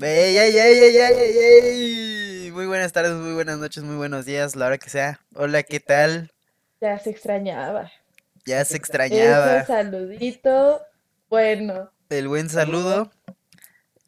[0.00, 0.56] Ey, ey,
[0.96, 2.50] ey.
[2.50, 5.20] Muy buenas tardes, muy buenas noches, muy buenos días, la hora que sea.
[5.34, 6.32] Hola, ¿qué tal?
[6.80, 7.92] Ya se extrañaba.
[8.46, 10.80] Ya se extrañaba saludito,
[11.28, 13.12] bueno, el buen saludo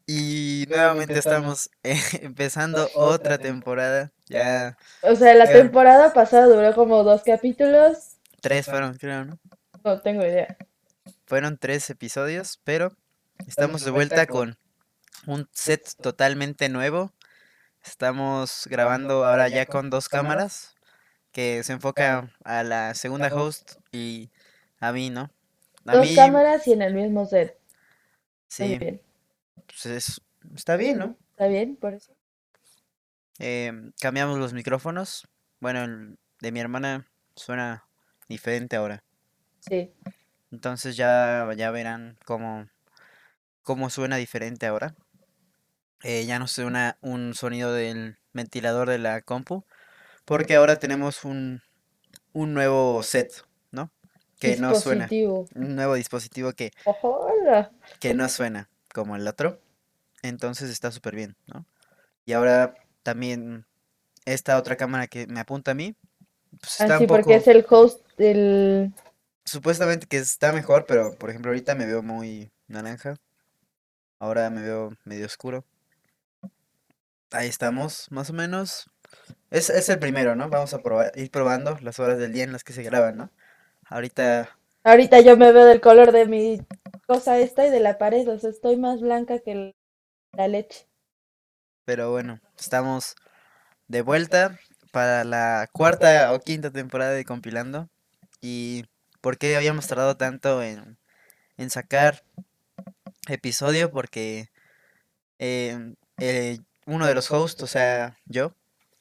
[0.06, 4.10] y nuevamente estamos eh, empezando otra temporada.
[4.26, 9.38] Ya o sea, la temporada pasada duró como dos capítulos, tres fueron, creo, ¿no?
[9.84, 10.56] no tengo idea.
[11.26, 12.96] Fueron tres episodios, pero
[13.46, 14.56] estamos de vuelta con
[15.26, 17.12] un set totalmente nuevo.
[17.84, 20.76] Estamos grabando ahora ya con dos cámaras
[21.32, 24.30] que se enfoca a la segunda host y
[24.80, 25.30] a mí, ¿no?
[25.86, 27.58] A Dos mí, cámaras y en el mismo set.
[28.58, 29.00] Muy sí, bien.
[29.66, 30.20] pues es-
[30.54, 31.18] está bien, ¿no?
[31.32, 32.12] ¿Está bien por eso?
[33.38, 35.28] Em, cambiamos los micrófonos.
[35.60, 37.86] Bueno, el de mi hermana suena
[38.28, 39.04] diferente ahora.
[39.60, 39.92] Sí.
[40.50, 42.68] Entonces ya, ya verán cómo,
[43.62, 44.94] cómo suena diferente ahora.
[46.04, 49.64] Eh, ya no suena un sonido del ventilador de la compu,
[50.26, 51.62] porque ahora tenemos un,
[52.34, 53.32] un nuevo set,
[53.70, 53.90] ¿no?
[54.38, 55.06] Que no suena.
[55.06, 55.48] Dispositivo.
[55.54, 57.72] Un nuevo dispositivo que, Hola.
[58.00, 59.60] que no suena como el otro.
[60.22, 61.64] Entonces está súper bien, ¿no?
[62.26, 63.66] Y ahora también
[64.26, 65.94] esta otra cámara que me apunta a mí,
[66.60, 68.92] pues Ah, un porque es el host del...
[69.44, 73.16] supuestamente que está mejor, pero por ejemplo ahorita me veo muy naranja,
[74.18, 75.64] ahora me veo medio oscuro.
[77.34, 78.88] Ahí estamos, más o menos.
[79.50, 80.48] Es, es el primero, ¿no?
[80.50, 83.32] Vamos a probar, ir probando las horas del día en las que se graban, ¿no?
[83.86, 86.58] Ahorita, Ahorita yo me veo del color de mi
[87.06, 89.74] cosa esta y de la pared, o sea, estoy más blanca que el-
[90.32, 90.86] la leche.
[91.84, 93.14] pero bueno, estamos
[93.88, 94.58] de vuelta
[94.92, 97.88] para la cuarta o quinta temporada de Compilando.
[98.42, 98.84] ¿Y
[99.22, 100.98] por qué habíamos tardado tanto en,
[101.58, 102.24] en sacar
[103.28, 103.90] episodio?
[103.90, 104.48] Porque
[105.38, 108.54] em, eh, uno de los hosts, o sea, yo,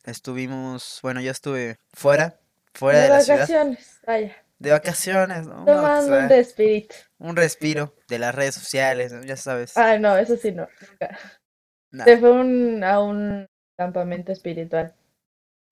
[0.05, 2.39] estuvimos, bueno, yo estuve fuera,
[2.73, 5.65] fuera De de la ciudad, vacaciones, vaya, de vacaciones, ¿no?
[5.65, 6.95] No, o tomando un respirito.
[7.19, 9.13] un respiro de las redes sociales.
[9.25, 9.73] Ya sabes.
[9.75, 11.17] Ah, no, eso sí no, nunca.
[11.91, 14.95] Nah, Se fue un- a un campamento espiritual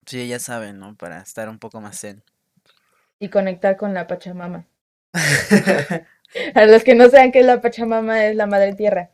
[0.06, 0.96] sí, ya saben, ¿no?
[0.96, 2.22] Para estar un poco más zen.
[3.18, 4.66] y conectar con la Pachamama.
[6.54, 9.10] A los que no sepan qué es la Pachamama, es la madre tierra.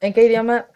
[0.00, 0.66] ¿En qué idioma?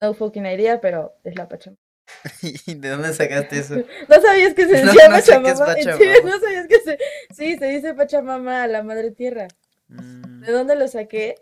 [0.00, 1.80] No fucking idea, pero es la Pachamama.
[2.42, 3.76] ¿Y de dónde sacaste eso?
[4.08, 5.66] ¿No sabías que se decía no Pachamama?
[5.66, 6.04] Pachamama.
[6.24, 6.98] ¿No sabías que se...?
[7.34, 9.48] Sí, se dice Pachamama a la madre tierra.
[9.88, 11.36] Mm, ¿De dónde lo saqué?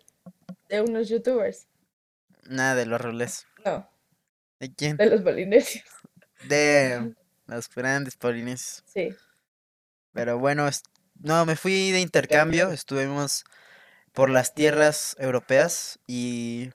[0.69, 1.66] De unos youtubers.
[2.48, 3.46] nada de los roles.
[3.64, 3.88] No,
[4.60, 4.96] ¿De quién?
[4.96, 5.84] de los polinesios.
[6.48, 7.14] De
[7.46, 8.82] los grandes polinesios.
[8.86, 9.10] Sí.
[10.12, 10.69] Pero bueno,
[11.20, 13.44] no, me fui de intercambio, estuvimos
[14.12, 16.70] por las tierras europeas y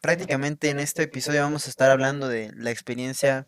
[0.00, 3.46] prácticamente en este episodio vamos a estar hablando de la experiencia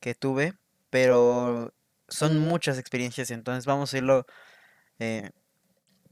[0.00, 0.54] que tuve,
[0.90, 1.74] pero
[2.08, 4.26] son muchas experiencias, entonces vamos a irlo
[4.98, 5.30] eh,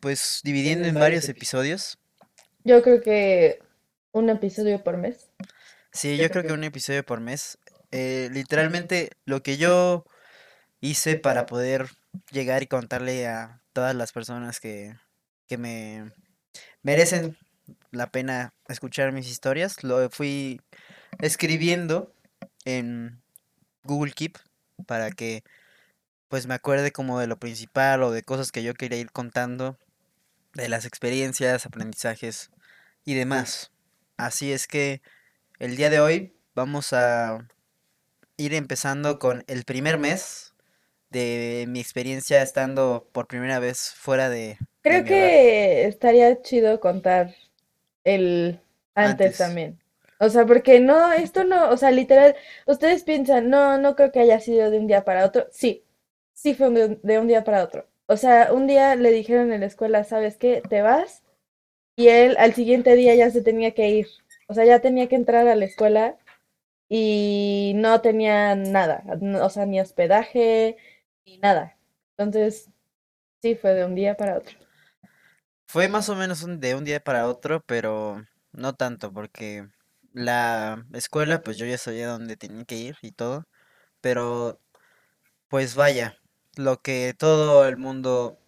[0.00, 1.98] pues dividiendo en varios episodios.
[2.64, 3.60] Yo creo que
[4.12, 5.30] un episodio por mes.
[5.92, 7.58] Sí, yo creo que un episodio por mes.
[7.90, 10.04] Eh, literalmente lo que yo
[10.80, 11.88] hice para poder
[12.30, 14.94] llegar y contarle a todas las personas que,
[15.46, 16.12] que me
[16.82, 17.36] merecen
[17.90, 20.60] la pena escuchar mis historias, lo fui
[21.18, 22.12] escribiendo
[22.64, 23.20] en
[23.84, 24.38] Google Keep
[24.86, 25.42] para que
[26.28, 29.76] pues me acuerde como de lo principal o de cosas que yo quería ir contando,
[30.54, 32.50] de las experiencias, aprendizajes
[33.04, 33.72] y demás.
[34.16, 35.02] Así es que
[35.58, 37.48] el día de hoy vamos a
[38.36, 40.54] ir empezando con el primer mes
[41.10, 46.78] de mi experiencia estando por primera vez fuera de, de Creo mi que estaría chido
[46.78, 47.34] contar
[48.04, 48.60] el
[48.94, 49.38] antes Antes.
[49.38, 49.78] también.
[50.18, 54.20] O sea, porque no, esto no, o sea, literal, ustedes piensan, no, no creo que
[54.20, 55.46] haya sido de un día para otro.
[55.50, 55.84] Sí,
[56.34, 57.88] sí fue de un, de un día para otro.
[58.06, 60.62] O sea, un día le dijeron en la escuela, ¿sabes qué?
[60.68, 61.22] Te vas.
[61.96, 64.08] Y él al siguiente día ya se tenía que ir.
[64.48, 66.18] O sea, ya tenía que entrar a la escuela
[66.88, 69.04] y no tenía nada.
[69.42, 70.76] O sea, ni hospedaje,
[71.26, 71.78] ni nada.
[72.18, 72.70] Entonces,
[73.42, 74.56] sí, fue de un día para otro.
[75.72, 79.68] Fue más o menos un- de un día para otro, pero no tanto, porque
[80.12, 83.46] la escuela, pues yo ya sabía dónde tenía que ir y todo,
[84.00, 84.60] pero
[85.48, 86.18] pues vaya,
[86.56, 88.38] lo que todo el mundo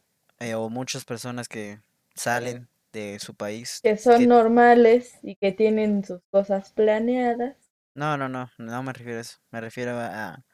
[0.41, 1.81] eh, o muchas personas que
[2.17, 7.71] salen de su país, que son que normales y que tienen sus cosas planeadas.
[7.95, 10.45] no, no, no, no me refiero a eso, me refiero a, a,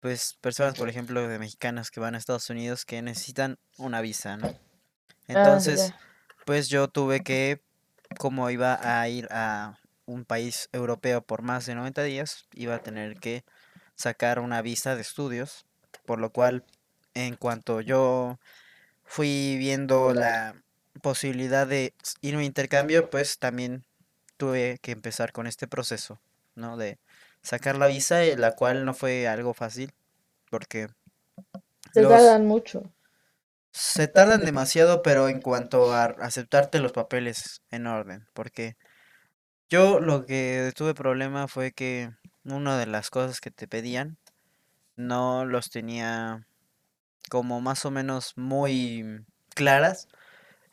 [0.00, 4.36] pues personas, por ejemplo, de mexicanas que van a Estados Unidos que necesitan una visa,
[4.36, 4.56] ¿no?
[5.34, 5.94] Ah, Entonces,
[6.46, 7.62] pues yo tuve que,
[8.18, 12.82] como iba a ir a un país europeo por más de 90 días, iba a
[12.82, 13.44] tener que
[13.96, 15.66] sacar una visa de estudios,
[16.06, 16.64] por lo cual
[17.14, 18.38] en cuanto yo
[19.04, 20.62] fui viendo la
[21.02, 23.84] posibilidad de ir a un intercambio, pues también
[24.36, 26.20] tuve que empezar con este proceso,
[26.56, 26.76] ¿no?
[26.76, 26.98] De
[27.42, 29.92] sacar la visa, eh, la cual no fue algo fácil,
[30.50, 30.88] porque
[31.92, 32.82] Se los tardan mucho.
[33.72, 38.76] Se tardan demasiado, pero en cuanto a aceptarte los papeles en orden, porque
[39.70, 42.10] yo lo que tuve problema fue que
[42.44, 44.18] una de las cosas que te pedían
[44.96, 46.46] no los tenía
[47.30, 49.24] como más o menos muy
[49.54, 50.08] claras.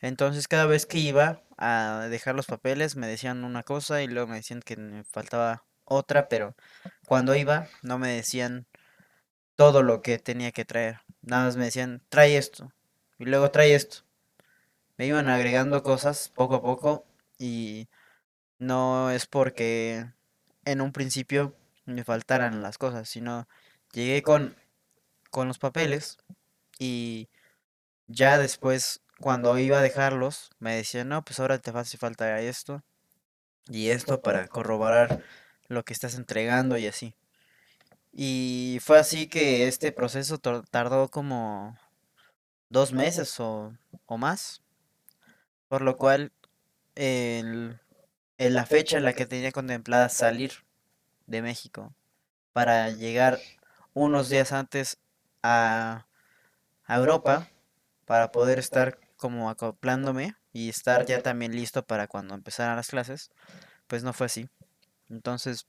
[0.00, 4.28] Entonces cada vez que iba a dejar los papeles me decían una cosa y luego
[4.28, 6.54] me decían que me faltaba otra, pero
[7.06, 8.66] cuando iba no me decían
[9.56, 11.00] todo lo que tenía que traer.
[11.22, 12.72] Nada más me decían, trae esto
[13.20, 13.98] y luego trae esto.
[14.96, 17.06] Me iban agregando cosas poco a poco
[17.38, 17.88] y
[18.58, 20.06] no es porque
[20.64, 23.46] en un principio me faltaran las cosas, sino
[23.92, 24.56] llegué con,
[25.30, 26.18] con los papeles
[26.78, 27.28] y
[28.08, 32.82] ya después, cuando iba a dejarlos, me decían, no, pues ahora te hace falta esto
[33.68, 35.22] y esto para corroborar
[35.68, 37.14] lo que estás entregando y así.
[38.12, 41.78] Y fue así que este proceso tardó como
[42.70, 43.74] dos meses o,
[44.06, 44.62] o más,
[45.68, 46.32] por lo cual
[46.94, 47.80] el-
[48.38, 50.52] en la fecha en la que tenía contemplada salir
[51.26, 51.94] de México
[52.52, 53.40] para llegar
[53.94, 54.98] unos días antes
[55.42, 56.06] a,
[56.86, 57.48] a Europa.
[58.06, 63.30] Para poder estar como acoplándome y estar ya también listo para cuando empezaran las clases,
[63.88, 64.48] pues no fue así.
[65.10, 65.66] Entonces,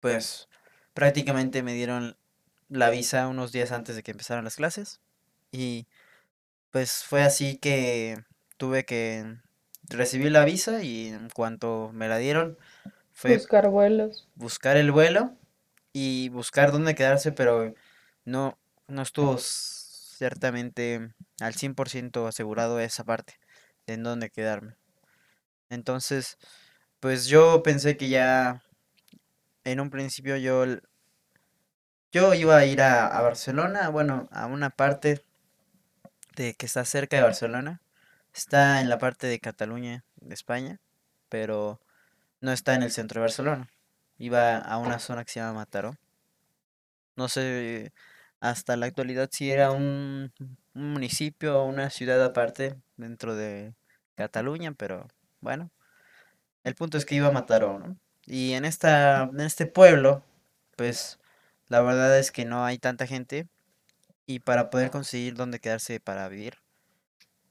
[0.00, 0.48] pues
[0.94, 2.16] prácticamente me dieron
[2.68, 5.00] la visa unos días antes de que empezaran las clases
[5.52, 5.86] y
[6.70, 8.18] pues fue así que
[8.58, 9.38] tuve que
[9.90, 12.58] recibir la visa y en cuanto me la dieron
[13.12, 14.28] fue Buscar vuelos.
[14.34, 15.36] buscar el vuelo
[15.92, 17.74] y buscar dónde quedarse, pero
[18.24, 18.58] no,
[18.88, 23.34] no estuvo ciertamente al 100% asegurado esa parte
[23.86, 24.76] de en dónde quedarme.
[25.70, 26.38] Entonces,
[27.00, 28.62] pues yo pensé que ya
[29.64, 30.64] en un principio yo,
[32.12, 35.24] yo iba a ir a, a Barcelona, bueno, a una parte
[36.38, 37.82] de que está cerca de Barcelona.
[38.32, 40.78] Está en la parte de Cataluña, de España,
[41.28, 41.80] pero
[42.40, 43.68] no está en el centro de Barcelona.
[44.18, 45.96] Iba a una zona que se llama Mataró.
[47.16, 47.92] No sé
[48.40, 50.32] hasta la actualidad si era un,
[50.74, 53.74] un municipio o una ciudad aparte dentro de
[54.14, 55.08] Cataluña, pero
[55.40, 55.70] bueno,
[56.62, 57.96] el punto es que iba a Mataró, ¿no?
[58.26, 60.22] Y en esta, en este pueblo,
[60.76, 61.18] pues
[61.66, 63.48] la verdad es que no hay tanta gente
[64.28, 66.58] y para poder conseguir dónde quedarse para vivir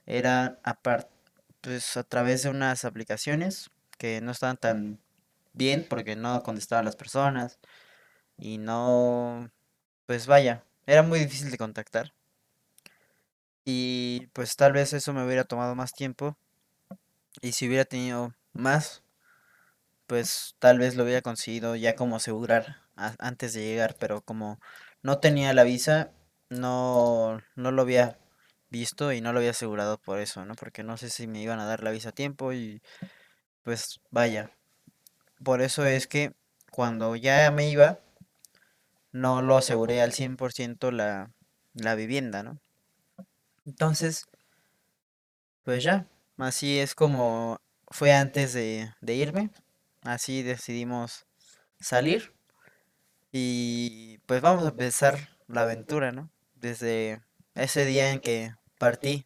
[0.05, 1.09] era apar-
[1.61, 4.99] pues a través de unas aplicaciones que no estaban tan
[5.53, 7.59] bien porque no contestaban las personas
[8.37, 9.51] y no,
[10.07, 12.13] pues vaya, era muy difícil de contactar.
[13.65, 16.35] Y pues tal vez eso me hubiera tomado más tiempo
[17.41, 19.03] y si hubiera tenido más,
[20.07, 24.59] pues tal vez lo hubiera conseguido ya como asegurar a- antes de llegar, pero como
[25.03, 26.11] no tenía la visa,
[26.49, 28.17] no, no lo había
[28.69, 30.55] visto y no lo había asegurado por eso, ¿no?
[30.55, 32.81] Porque no sé si me iban a dar la visa a tiempo y
[33.63, 34.51] pues vaya,
[35.43, 36.33] por eso es que
[36.71, 37.99] cuando ya me iba,
[39.11, 41.33] no lo aseguré al 100% la,
[41.73, 42.61] la vivienda, ¿no?
[43.67, 44.25] Entonces,
[45.63, 49.49] pues ya, así es como fue antes de, de irme,
[50.03, 51.25] así decidimos
[51.79, 52.33] salir
[53.31, 56.29] y pues vamos a empezar la aventura, ¿no?
[56.59, 57.21] Desde
[57.55, 59.25] ese día en que partí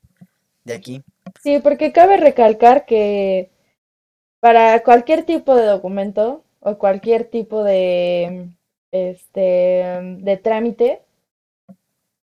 [0.63, 1.03] de aquí.
[1.41, 3.51] Sí, porque cabe recalcar que
[4.39, 8.49] para cualquier tipo de documento o cualquier tipo de,
[8.91, 9.39] este,
[10.19, 11.01] de trámite,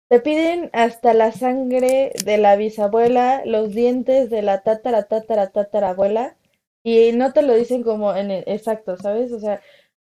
[0.09, 6.37] te piden hasta la sangre de la bisabuela, los dientes de la tatara, tatara, tatarabuela,
[6.83, 9.33] y no te lo dicen como en el exacto, ¿sabes?
[9.33, 9.61] O sea,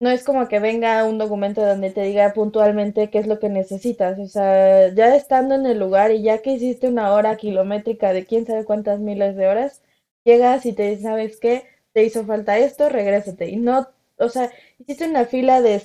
[0.04, 3.48] no es como que venga un documento donde te diga puntualmente qué es lo que
[3.48, 4.20] necesitas.
[4.20, 8.26] O sea, ya estando en el lugar y ya que hiciste una hora kilométrica de
[8.26, 9.82] quién sabe cuántas miles de horas,
[10.26, 11.64] llegas y te dicen, ¿sabes qué?
[11.94, 13.50] Te hizo falta esto, regrésate.
[13.50, 15.82] Y no, o sea, hiciste una fila de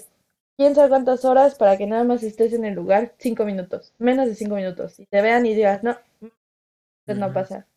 [0.57, 4.27] quién sabe cuántas horas para que nada más estés en el lugar cinco minutos, menos
[4.27, 4.99] de cinco minutos.
[4.99, 5.97] Y te vean y digas, no,
[7.07, 7.69] pues no pasa.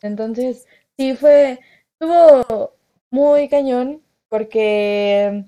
[0.00, 1.60] Entonces, sí fue,
[1.92, 2.72] estuvo
[3.10, 5.44] muy cañón porque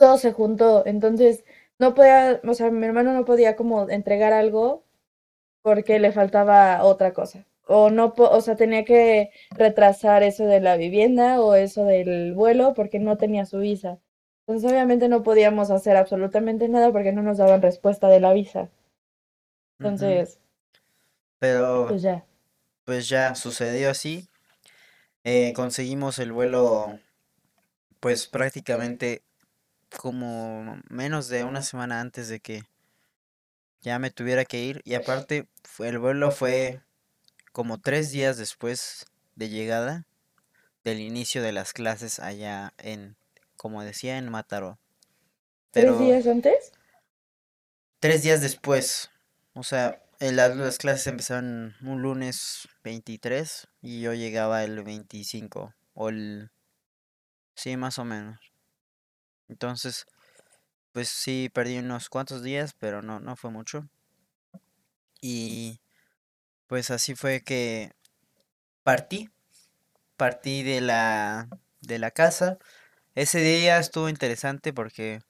[0.00, 0.84] todo se juntó.
[0.86, 1.44] Entonces,
[1.80, 4.84] no podía, o sea, mi hermano no podía como entregar algo
[5.62, 7.46] porque le faltaba otra cosa.
[7.66, 12.74] o no, o sea, tenía que retrasar eso de la vivienda o eso del vuelo
[12.74, 14.00] porque no tenía su visa.
[14.46, 18.70] Entonces, obviamente no podíamos hacer absolutamente nada porque no nos daban respuesta de la visa.
[19.80, 20.38] Entonces,
[21.38, 22.24] Pero pues ya.
[22.84, 24.28] pues ya sucedió así.
[25.24, 26.98] Eh, conseguimos el vuelo
[28.00, 29.22] pues prácticamente
[29.98, 32.62] como menos de una semana antes de que
[33.80, 34.82] ya me tuviera que ir.
[34.84, 36.82] Y aparte, el vuelo fue
[37.52, 39.06] como tres días después
[39.36, 40.06] de llegada
[40.84, 43.16] del inicio de las clases allá en,
[43.56, 44.78] como decía, en Mataró.
[45.72, 46.72] ¿Tres Pero días antes?
[47.98, 49.10] tres días después,
[49.54, 56.08] o sea, las, las clases empezaron un lunes 23 y yo llegaba el 25 o
[56.08, 56.50] el,
[57.54, 58.49] sí, más o menos.
[59.50, 60.06] Entonces,
[60.92, 63.88] pues sí, perdí unos cuantos días, pero no, no fue mucho.
[65.20, 65.80] Y
[66.66, 67.92] pues así fue que
[68.84, 69.30] partí,
[70.16, 71.48] partí de la,
[71.82, 72.58] de la casa.
[73.14, 75.20] Ese día estuvo interesante porque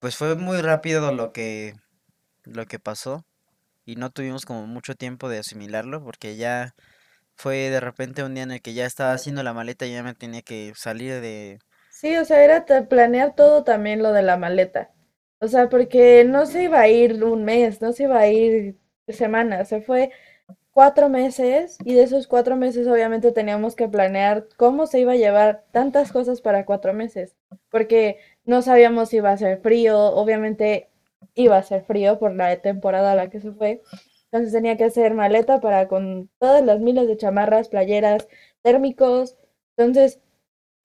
[0.00, 1.74] pues fue muy rápido lo que,
[2.44, 3.26] lo que pasó
[3.86, 6.74] y no tuvimos como mucho tiempo de asimilarlo porque ya
[7.36, 10.02] fue de repente un día en el que ya estaba haciendo la maleta y ya
[10.04, 11.60] me tenía que salir de...
[11.96, 14.92] Sí, o sea, era planear todo también lo de la maleta.
[15.40, 18.76] O sea, porque no se iba a ir un mes, no se iba a ir
[19.08, 20.10] semanas, se fue
[20.72, 25.16] cuatro meses y de esos cuatro meses obviamente teníamos que planear cómo se iba a
[25.16, 27.36] llevar tantas cosas para cuatro meses,
[27.70, 30.90] porque no sabíamos si iba a ser frío, obviamente
[31.34, 33.82] iba a ser frío por la temporada a la que se fue,
[34.26, 38.28] entonces tenía que hacer maleta para con todas las miles de chamarras, playeras,
[38.62, 39.36] térmicos,
[39.76, 40.20] entonces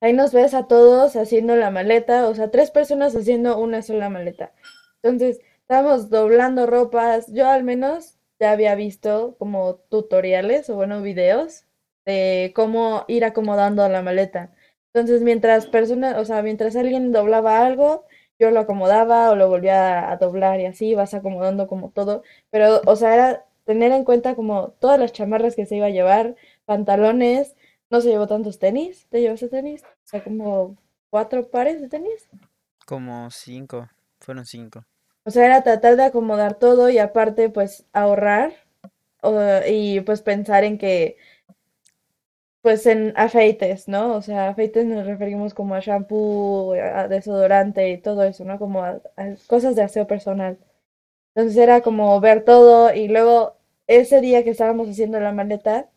[0.02, 4.10] ahí nos ves a todos haciendo la maleta, o sea, tres personas haciendo una sola
[4.10, 4.52] maleta.
[5.02, 7.26] Entonces, estábamos doblando ropas.
[7.32, 11.64] Yo al menos ya había visto como tutoriales o bueno, videos
[12.04, 14.52] de cómo ir acomodando la maleta.
[14.92, 18.04] Entonces, mientras personas, o sea, mientras alguien doblaba algo,
[18.38, 22.22] yo lo acomodaba o lo volvía a doblar y así vas acomodando como todo.
[22.50, 25.90] Pero, o sea, era tener en cuenta como todas las chamarras que se iba a
[25.90, 27.54] llevar, pantalones,
[27.92, 29.06] no se llevó tantos tenis.
[29.10, 29.84] ¿Te llevaste tenis?
[29.84, 30.76] O sea, como
[31.10, 32.28] cuatro pares de tenis.
[32.86, 33.88] como cinco,
[34.20, 34.86] fueron cinco.
[35.24, 38.52] O sea, era tratar de acomodar todo y aparte, pues, ahorrar
[39.22, 41.16] o- y pues pensar en que,
[42.62, 44.14] pues, en afeites, ¿no?
[44.16, 48.58] O sea, afeites nos referimos como a shampoo, a desodorante y todo eso, ¿no?
[48.58, 50.58] Como a, a cosas de aseo personal.
[51.36, 53.56] Entonces era como ver todo y luego
[53.88, 55.90] ese día que estábamos haciendo la maleta,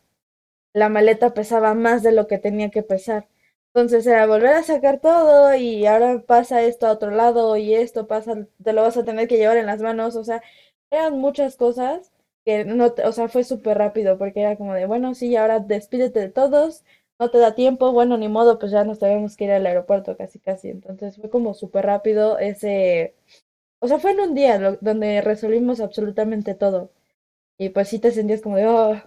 [0.76, 3.28] la maleta pesaba más de lo que tenía que pesar.
[3.74, 8.06] Entonces era volver a sacar todo y ahora pasa esto a otro lado y esto
[8.06, 10.16] pasa, te lo vas a tener que llevar en las manos.
[10.16, 10.42] O sea,
[10.90, 12.12] eran muchas cosas
[12.44, 16.20] que no, o sea, fue súper rápido porque era como de, bueno, sí, ahora despídete
[16.20, 16.84] de todos,
[17.18, 20.16] no te da tiempo, bueno, ni modo, pues ya nos tenemos que ir al aeropuerto
[20.16, 20.68] casi casi.
[20.70, 23.14] Entonces fue como súper rápido ese,
[23.80, 26.90] o sea, fue en un día donde resolvimos absolutamente todo.
[27.58, 29.02] Y pues sí te sentías como de, oh.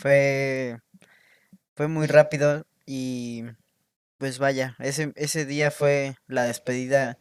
[0.00, 0.78] Fue,
[1.76, 3.44] fue muy rápido y
[4.18, 7.18] pues vaya, ese, ese día fue la despedida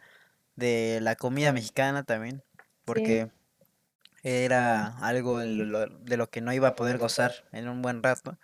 [0.56, 2.44] de la comida mexicana también,
[2.86, 3.32] sí, porque
[4.24, 8.04] era algo de lo, de lo que no iba a poder gozar en un buen
[8.04, 8.38] rato.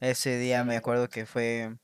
[0.00, 1.76] Ese día me acuerdo que fue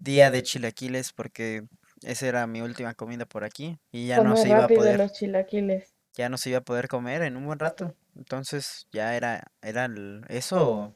[0.00, 1.62] día de chilaquiles porque
[2.02, 4.98] esa era mi última comida por aquí y ya no se iba a rápido poder,
[4.98, 5.94] los chilaquiles.
[6.14, 7.96] ya no se iba a poder comer en un buen rato.
[8.16, 10.94] Entonces ya era, era el- eso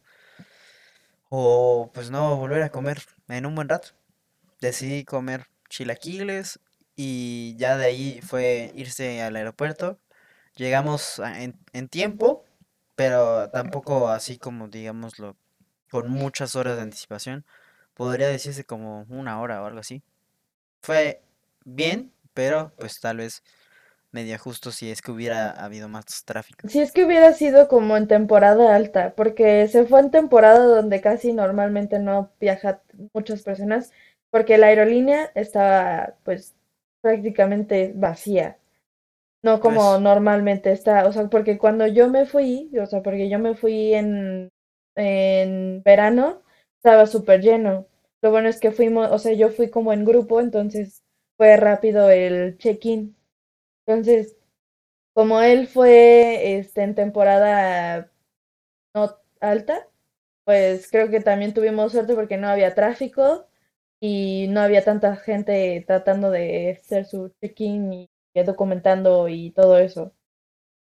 [1.28, 3.88] o pues no volver a comer en un buen rato.
[4.60, 6.60] Decidí comer chilaquiles
[6.96, 10.00] y ya de ahí fue irse al aeropuerto.
[10.56, 12.44] Llegamos a- en, en tiempo,
[12.96, 15.36] pero tampoco así como digámoslo,
[15.90, 17.46] con muchas horas de anticipación.
[17.94, 20.02] Podría decirse como una hora o algo así.
[20.82, 21.22] Fue
[21.64, 23.42] bien, pero pues tal vez
[24.14, 26.68] medio justo si es que hubiera habido más tráfico.
[26.68, 31.00] Si es que hubiera sido como en temporada alta, porque se fue en temporada donde
[31.02, 32.80] casi normalmente no viajan
[33.12, 33.92] muchas personas,
[34.30, 36.54] porque la aerolínea estaba pues
[37.02, 38.58] prácticamente vacía,
[39.42, 43.28] no como Pues, normalmente está, o sea, porque cuando yo me fui, o sea, porque
[43.30, 44.50] yo me fui en,
[44.96, 46.42] en verano,
[46.78, 47.86] estaba súper lleno.
[48.22, 51.02] Lo bueno es que fuimos, o sea, yo fui como en grupo, entonces
[51.38, 53.16] fue rápido el check-in.
[53.86, 54.36] Entonces,
[55.14, 58.10] como él fue este, en temporada
[58.94, 59.88] no alta,
[60.44, 63.46] pues creo que también tuvimos suerte porque no había tráfico
[64.00, 68.10] y no había tanta gente tratando de hacer su check-in y
[68.46, 70.14] documentando y todo eso.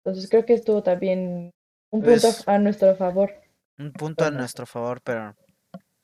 [0.03, 1.51] Entonces creo que estuvo también.
[1.91, 3.31] Un punto Pues a nuestro favor.
[3.77, 5.35] un punto a nuestro favor, pero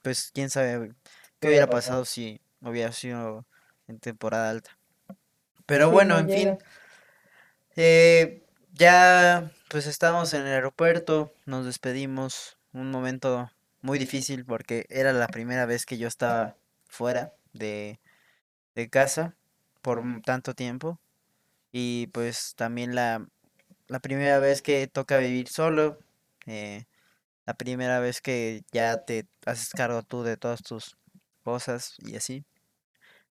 [0.02, 0.94] pues quién sabe
[1.40, 3.46] qué hubiera pasado si hubiera sido
[3.88, 4.78] en temporada alta.
[5.66, 6.58] Pero Sí, bueno, no en fin.
[7.76, 13.50] Eh, ya pues estamos en el aeropuerto, nos despedimos, un momento
[13.82, 16.56] muy difícil porque era la primera vez que yo estaba
[16.88, 18.00] fuera de,
[18.76, 19.36] de casa
[19.82, 21.00] por tanto tiempo
[21.72, 23.28] y pues también la,
[23.88, 26.00] la primera vez que toca vivir solo,
[26.48, 26.86] eh,
[27.46, 30.98] la primera vez que ya te haces cargo tú de todas tus
[31.44, 32.46] cosas y así.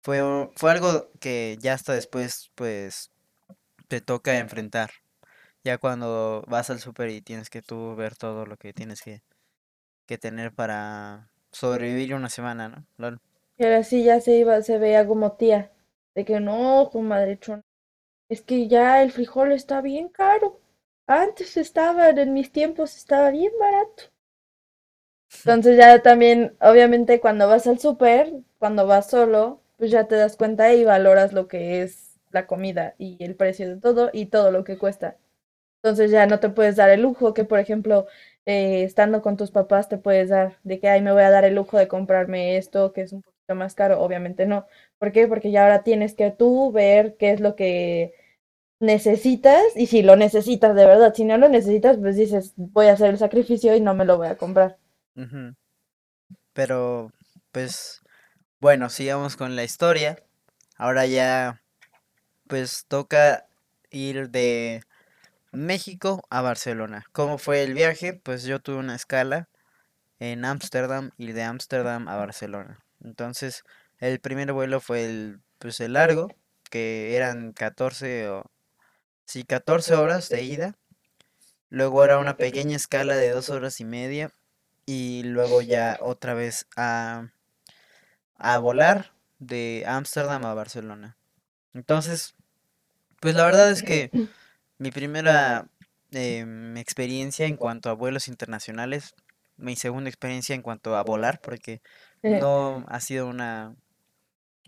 [0.02, 0.22] Fue,
[0.56, 3.12] fue algo que ya hasta después pues
[3.92, 4.90] te toca enfrentar.
[5.66, 9.22] Ya cuando vas al súper y tienes que tú ver todo lo que tienes que,
[10.06, 12.86] que tener para sobrevivir una semana, ¿no?
[12.96, 13.20] Lol.
[13.58, 15.74] Y ahora sí ya se iba, se veía como tía.
[16.16, 17.64] De que no, comadre Chona,
[18.30, 20.62] es que ya el frijol está bien caro.
[21.06, 24.04] Antes estaba, en mis tiempos estaba bien barato.
[25.46, 30.38] Entonces ya también, obviamente, cuando vas al súper, cuando vas solo, pues ya te das
[30.38, 34.52] cuenta y valoras lo que es la comida y el precio de todo y todo
[34.52, 35.18] lo que cuesta.
[35.84, 38.08] Entonces ya no te puedes dar el lujo que, por ejemplo,
[38.46, 41.44] eh, estando con tus papás te puedes dar de que, ay, me voy a dar
[41.46, 44.02] el lujo de comprarme esto que es un poquito más caro.
[44.02, 44.68] Obviamente no.
[45.00, 45.28] ¿Por qué?
[45.28, 48.14] Porque ya ahora tienes que tú ver qué es lo que
[48.80, 51.14] necesitas y si lo necesitas de verdad.
[51.16, 54.18] Si no lo necesitas, pues dices, voy a hacer el sacrificio y no me lo
[54.18, 54.78] voy a comprar.
[56.54, 57.12] Pero,
[57.52, 58.02] pues,
[58.60, 60.24] bueno, sigamos con la historia.
[60.78, 61.61] Ahora ya,
[62.52, 63.48] pues, toca
[63.92, 64.84] ir de
[65.54, 67.06] México a Barcelona.
[67.14, 68.14] ¿Cómo fue el viaje?
[68.14, 69.48] Pues yo tuve una escala
[70.20, 72.84] en Ámsterdam y de Ámsterdam a Barcelona.
[73.02, 73.64] Entonces,
[74.00, 76.28] el primer vuelo fue el, pues, el largo,
[76.70, 78.44] que eran 14 o,
[79.24, 80.76] sí, 14 horas de ida.
[81.70, 84.34] Luego era una pequeña escala de dos horas y media.
[84.86, 87.32] Y luego ya otra vez a,
[88.36, 91.16] a volar de Ámsterdam a Barcelona.
[91.74, 92.36] Entonces,
[93.22, 94.12] pues la verdad es que
[94.80, 95.70] mi primera
[96.12, 99.16] em, experiencia en cuanto a vuelos internacionales,
[99.58, 101.82] mi segunda experiencia en cuanto a volar, porque
[102.28, 103.76] no ha sido una,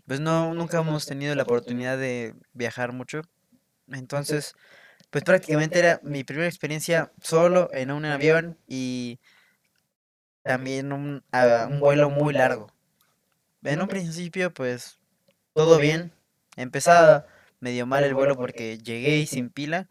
[0.06, 3.22] pues no, nunca hemos tenido la oportunidad de viajar mucho.
[3.88, 4.54] Entonces,
[5.10, 9.20] pues prácticamente era mi primera experiencia solo en un avión y
[10.42, 12.68] también un, a- un vuelo muy largo.
[13.64, 15.00] En un principio, pues
[15.54, 16.12] todo bien.
[16.56, 17.26] Empezaba
[17.64, 19.88] medio mal el vuelo porque llegué y sin pila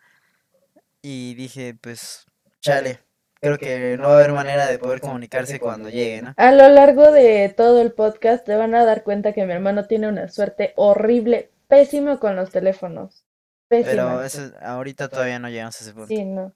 [1.01, 2.27] y dije, pues,
[2.61, 2.99] chale,
[3.41, 6.33] creo que no va a haber manera de poder comunicarse cuando llegue, ¿no?
[6.37, 9.87] A lo largo de todo el podcast te van a dar cuenta que mi hermano
[9.87, 13.25] tiene una suerte horrible, pésima con los teléfonos.
[13.67, 14.25] Pero Pésima.
[14.25, 16.07] eso, ahorita todavía no llegamos a ese punto.
[16.07, 16.53] Sí, no.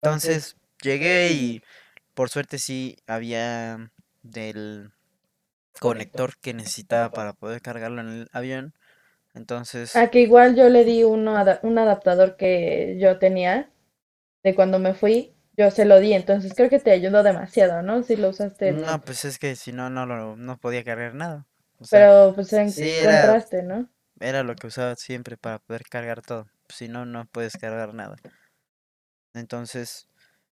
[0.00, 1.62] Entonces, llegué y
[2.14, 3.90] por suerte sí había
[4.22, 4.92] del
[5.80, 8.72] conector que necesitaba para poder cargarlo en el avión.
[9.38, 13.70] Entonces, A que igual yo le di uno un adaptador que yo tenía
[14.44, 18.02] de cuando me fui, yo se lo di, entonces creo que te ayudó demasiado, ¿no?
[18.02, 21.46] Si lo usaste, no, pues es que si no, no lo, no podía cargar nada.
[21.78, 23.88] O sea, pero pues en- sí era, encontraste, ¿no?
[24.20, 26.48] era lo que usaba siempre para poder cargar todo.
[26.68, 28.16] Si no, no puedes cargar nada.
[29.34, 30.08] Entonces,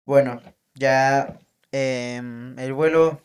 [0.07, 0.43] bueno,
[0.75, 1.39] ya
[1.73, 3.21] em, el vuelo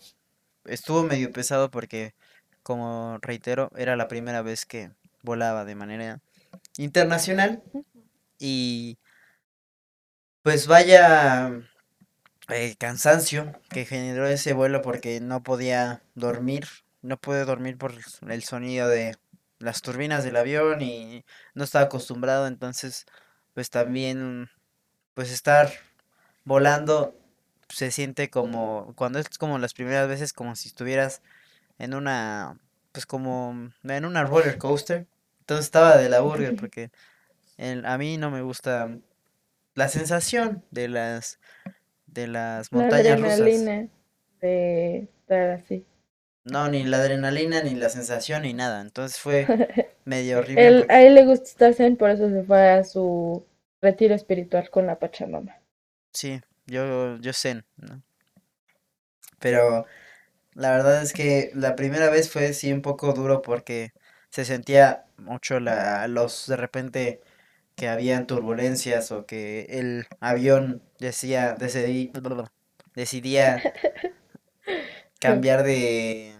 [0.65, 2.15] estuvo medio pesado porque,
[2.63, 6.21] como reitero, era la primera vez que volaba de manera
[6.77, 7.63] internacional
[8.39, 8.97] y
[10.41, 11.51] pues vaya
[12.49, 16.67] eh, cansancio que generó ese vuelo porque no podía dormir,
[17.01, 17.93] no pude dormir por
[18.30, 19.15] el sonido de
[19.60, 21.25] las turbinas del avión y
[21.56, 23.06] no estaba acostumbrado, entonces
[23.53, 24.49] pues también
[25.13, 25.71] pues estar
[26.45, 27.15] volando
[27.69, 31.21] se siente como cuando es como las primeras veces como si estuvieras
[31.80, 32.60] en una
[32.97, 35.07] pues como en una roller coaster.
[35.41, 36.91] Entonces estaba de la burger porque
[37.57, 38.97] el- a mí no me gusta
[39.75, 41.39] la sensación de las
[42.07, 43.71] de las La montañas rusas.
[43.71, 43.89] adrenalina
[44.39, 45.86] de estar así.
[46.45, 48.81] No, ni la adrenalina, ni la sensación, ni nada.
[48.81, 49.53] Entonces fue
[50.03, 53.45] medio horrible Él, a él le gusta estar zen, por eso se fue a su
[53.81, 55.55] retiro espiritual con la Pachamama.
[56.13, 58.03] sí, yo yo sé, ¿no?
[59.39, 59.86] Pero
[60.58, 63.93] la verdad es que la primera vez fue sí un poco duro porque
[64.32, 67.22] se sentía mucho la los de repente
[67.76, 72.12] que habían turbulencias o que el avión decía decidí,
[72.96, 73.62] decidía
[75.20, 76.36] cambiar de,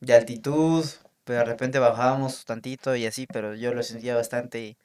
[0.00, 0.84] de altitud,
[1.24, 4.76] pero de repente bajábamos tantito y así, pero yo lo sentía bastante y,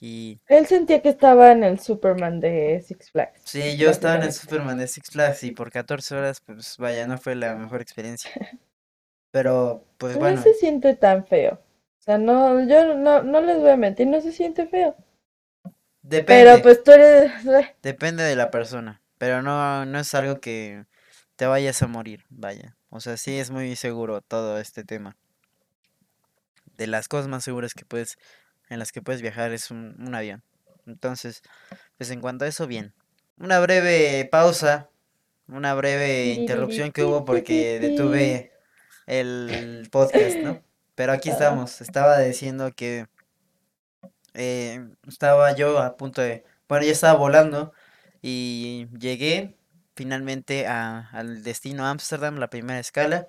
[0.00, 4.22] Y Él sentía que estaba en el Superman de Six Flags, sí, yo estaba en
[4.22, 4.32] el.
[4.32, 8.30] Superman de Six Flags y por 14 horas, pues vaya, no fue la mejor experiencia.
[9.30, 11.54] Pero, pues no bueno, se siente tan feo.
[12.00, 14.96] O sea, no, yo no, no les voy a mentir, no se siente feo.
[15.62, 15.72] Pero
[16.02, 17.32] depende, pues tú eres...
[17.82, 19.02] depende de la persona.
[19.18, 20.86] Pero no, no es algo que
[21.36, 22.76] te vayas a morir, vaya.
[22.88, 25.16] O sea, sí es muy seguro todo este tema.
[26.76, 28.16] De las cosas más seguras que puedes,
[28.70, 30.42] en las que puedes viajar es un, un avión.
[30.86, 31.42] Entonces,
[31.98, 32.94] pues en cuanto a eso, bien.
[33.38, 34.88] Una breve pausa,
[35.46, 38.52] una breve interrupción que hubo porque detuve
[39.06, 40.62] el podcast, ¿no?
[40.94, 41.80] Pero aquí estamos.
[41.80, 43.06] Estaba diciendo que
[44.34, 47.72] eh, estaba yo a punto de, bueno, ya estaba volando
[48.22, 49.56] y llegué
[49.96, 53.26] finalmente a- al destino Ámsterdam, la primera escala,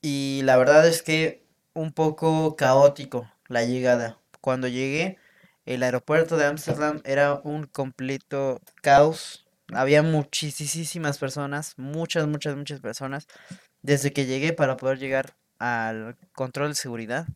[0.00, 1.44] y la verdad es que
[1.74, 4.18] un poco caótico la llegada.
[4.40, 5.18] Cuando llegué,
[5.64, 9.46] el aeropuerto de Ámsterdam era un completo caos.
[9.72, 13.26] Había muchísimas personas, muchas, muchas, muchas personas.
[13.82, 17.26] Desde que llegué para poder llegar al control de seguridad,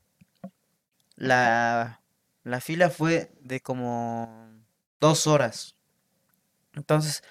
[1.16, 2.00] la,
[2.44, 4.48] la fila fue de como
[5.00, 5.74] dos horas.
[6.74, 7.24] Entonces,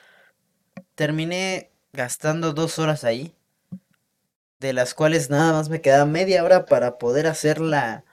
[0.95, 3.33] terminé gastando dos horas ahí,
[4.59, 8.03] de las cuales nada más me quedaba media hora para poder hacer la,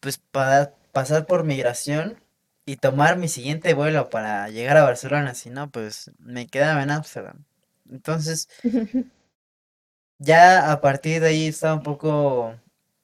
[0.00, 2.22] pues para pasar por migración
[2.66, 5.34] y tomar mi siguiente vuelo para llegar a Barcelona.
[5.34, 7.44] Si no, pues me quedaba en Ámsterdam.
[7.90, 8.48] Entonces,
[10.18, 12.54] ya a partir de ahí estaba un poco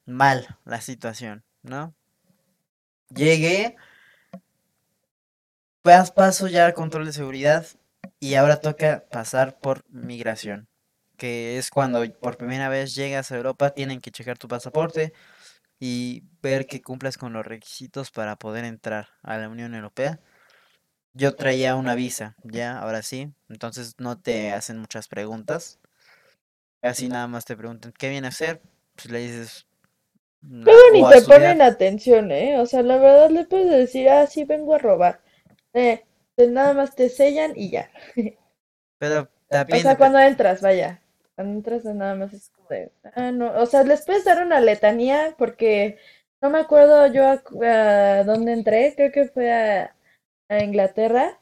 [0.05, 1.95] mal la situación, ¿no?
[3.15, 3.75] Llegué,
[5.83, 7.65] pas- paso ya al control de seguridad
[8.19, 10.67] y ahora toca pasar por migración,
[11.17, 15.13] que es cuando por primera vez llegas a Europa, tienen que checar tu pasaporte
[15.79, 20.19] y ver que cumplas con los requisitos para poder entrar a la Unión Europea.
[21.13, 25.79] Yo traía una visa, ya, ahora sí, entonces no te hacen muchas preguntas,
[26.81, 28.61] así nada más te preguntan, ¿qué viene a hacer?
[28.95, 29.67] Pues le dices,
[30.41, 32.59] "Na- Luego ni o te estudiar, ponen atención, ¿eh?
[32.59, 35.19] O sea, la verdad le puedes decir, ah, sí, vengo a robar.
[35.73, 36.03] Eh,
[36.35, 37.89] pues nada más te sellan y ya.
[38.99, 39.29] pero
[39.71, 41.01] O también sea, dep- cuando entras, vaya.
[41.35, 42.49] Cuando entras nada más es
[43.15, 43.51] ah, no.
[43.61, 45.97] O sea, les puedes dar una letanía porque
[46.41, 49.95] no me acuerdo yo a, dónde entré, creo que fue a,
[50.49, 51.39] a Inglaterra,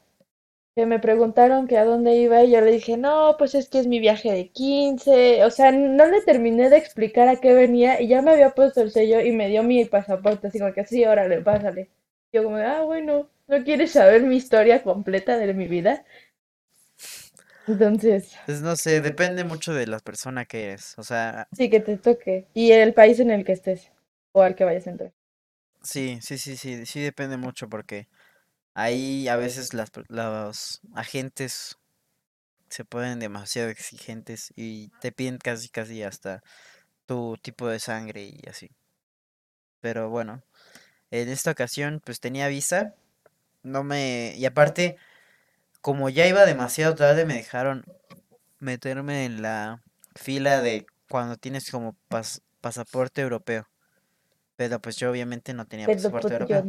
[0.76, 3.78] que me preguntaron que a dónde iba y yo le dije, no, pues es que
[3.78, 8.00] es mi viaje de quince O sea, no le terminé de explicar a qué venía
[8.00, 10.84] y ya me había puesto el sello y me dio mi pasaporte, así como que
[10.84, 11.90] sí, órale, pásale.
[12.32, 16.04] Yo como, ah, bueno, ¿no quieres saber mi historia completa de mi vida?
[17.68, 18.36] Entonces...
[18.44, 21.96] pues no sé, depende mucho de la persona que eres, o sea, Sí, que te
[21.96, 22.46] toque.
[22.54, 23.90] Y el país en el que estés
[24.30, 25.12] o al que vayas a entrar.
[25.82, 28.08] sí, sí, sí, sí, sí depende mucho porque
[28.74, 31.78] ahí a veces las, los agentes
[32.70, 36.42] se ponen demasiado exigentes y te piden casi, casi hasta
[37.06, 38.70] tu tipo de sangre y así.
[39.80, 40.42] Pero bueno,
[41.10, 42.94] en esta ocasión pues tenía visa,
[43.62, 44.34] no me...
[44.36, 44.96] Y aparte,
[45.80, 47.84] como ya iba demasiado tarde, me dejaron
[48.60, 49.82] meterme en la
[50.16, 53.66] fila de cuando tienes como pas- pasaporte europeo.
[54.56, 56.66] Pero pues yo obviamente no tenía Pero pasaporte pues yo europeo.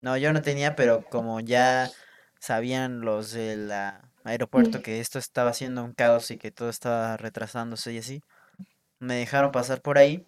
[0.00, 1.90] no yo no tenía, pero como ya
[2.40, 7.16] sabían los del ah, aeropuerto que esto estaba siendo un caos y que todo estaba
[7.16, 8.20] retrasándose y así,
[9.00, 10.26] me dejaron pasar por ahí.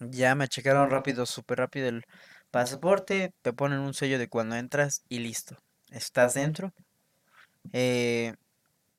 [0.00, 2.02] Ya me checaron rápido, súper rápido el
[2.50, 5.56] pasaporte, te ponen un sello de cuando entras y listo.
[5.90, 6.72] Estás dentro.
[7.72, 8.34] Eh,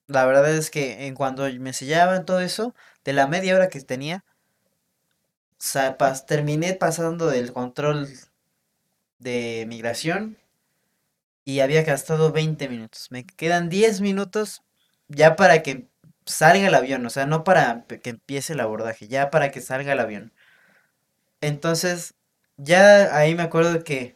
[0.08, 3.82] la verdad es que en cuanto me sellaban todo eso, de la media hora que
[3.82, 4.24] tenía,
[6.28, 8.08] terminé pasando del control
[9.20, 10.38] de migración
[11.46, 13.08] y había gastado 20 minutos.
[13.12, 14.64] Me quedan 10 minutos
[15.08, 15.88] ya para que
[16.26, 19.94] salga el avión, o sea, no para que empiece el abordaje, ya para que salga
[19.94, 20.34] el avión.
[21.42, 22.14] Entonces,
[22.58, 24.16] ya ahí me acuerdo que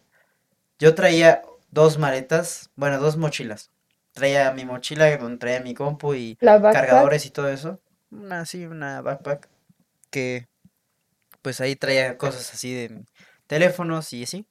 [0.80, 1.44] yo traía
[1.76, 3.70] dos maletas, bueno, dos mochilas.
[4.14, 7.82] Traía mi mochila donde traía mi compu y cargadores y todo eso.
[8.10, 9.50] Una así, una backpack
[10.10, 10.48] que
[11.42, 13.04] pues ahí traía cosas así de
[13.46, 14.48] teléfonos y así.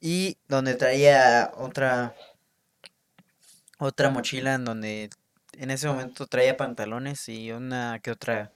[0.00, 2.16] Y donde traía otra
[3.78, 5.10] otra mochila en donde
[5.52, 8.50] en ese momento traía pantalones y una que otra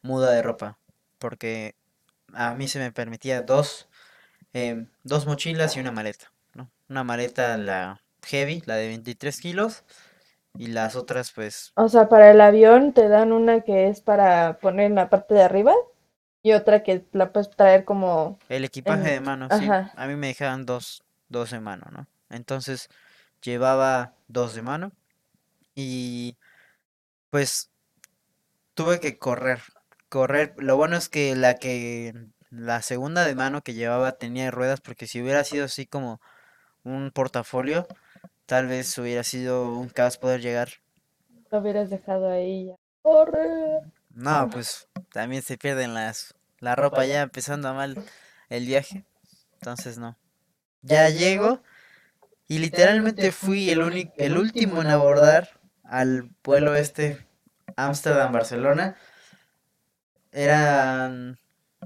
[0.00, 0.78] muda de ropa,
[1.18, 1.74] porque
[2.32, 3.88] a mí se me permitía dos,
[4.54, 6.33] em, dos mochilas y una maleta.
[6.88, 9.84] Una maleta la heavy, la de 23 kilos,
[10.56, 14.58] y las otras pues o sea, para el avión te dan una que es para
[14.58, 15.74] poner en la parte de arriba.
[16.42, 19.14] Y otra que la puedes traer como El equipaje en...
[19.14, 19.64] de mano, sí.
[19.64, 19.92] Ajá.
[19.96, 22.06] A mí me dejaban dos, dos de mano, ¿no?
[22.28, 22.90] Entonces
[23.40, 24.92] llevaba dos de mano
[25.74, 26.36] y
[27.30, 27.70] pues
[28.74, 29.60] tuve que correr.
[30.10, 30.54] Correr.
[30.58, 32.12] Lo bueno es que la que
[32.50, 36.20] la segunda de mano que llevaba tenía ruedas porque si hubiera sido así como
[36.84, 37.88] un portafolio,
[38.46, 40.68] tal vez hubiera sido un caos poder llegar.
[41.50, 42.74] Lo hubieras dejado ahí ya.
[43.02, 43.80] ¡Corre!
[44.14, 48.02] No, pues también se pierden las la ropa ya empezando a mal
[48.48, 49.04] el viaje.
[49.54, 50.16] Entonces no.
[50.82, 51.62] Ya llego
[52.46, 57.26] y literalmente fui el único el último en abordar al vuelo este
[57.76, 58.96] Ámsterdam-Barcelona.
[60.32, 61.38] Eran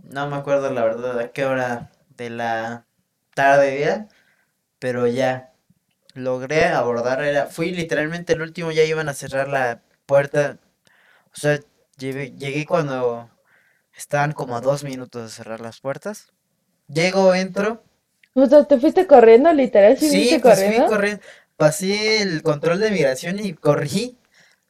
[0.02, 2.86] no me acuerdo la verdad a qué hora de la
[3.34, 4.08] tarde era,
[4.78, 5.52] pero ya
[6.14, 10.58] logré abordar, era, fui literalmente el último, ya iban a cerrar la puerta,
[11.34, 11.60] o sea,
[11.98, 13.30] llegué, llegué cuando
[13.94, 16.32] estaban como a dos minutos de cerrar las puertas.
[16.88, 17.84] Llego, entro,
[18.34, 20.84] O sea, te fuiste corriendo, literal, sí sí, fuiste pues fui corriendo.
[20.84, 21.22] corriendo,
[21.56, 24.18] pasé el control de migración y corrí.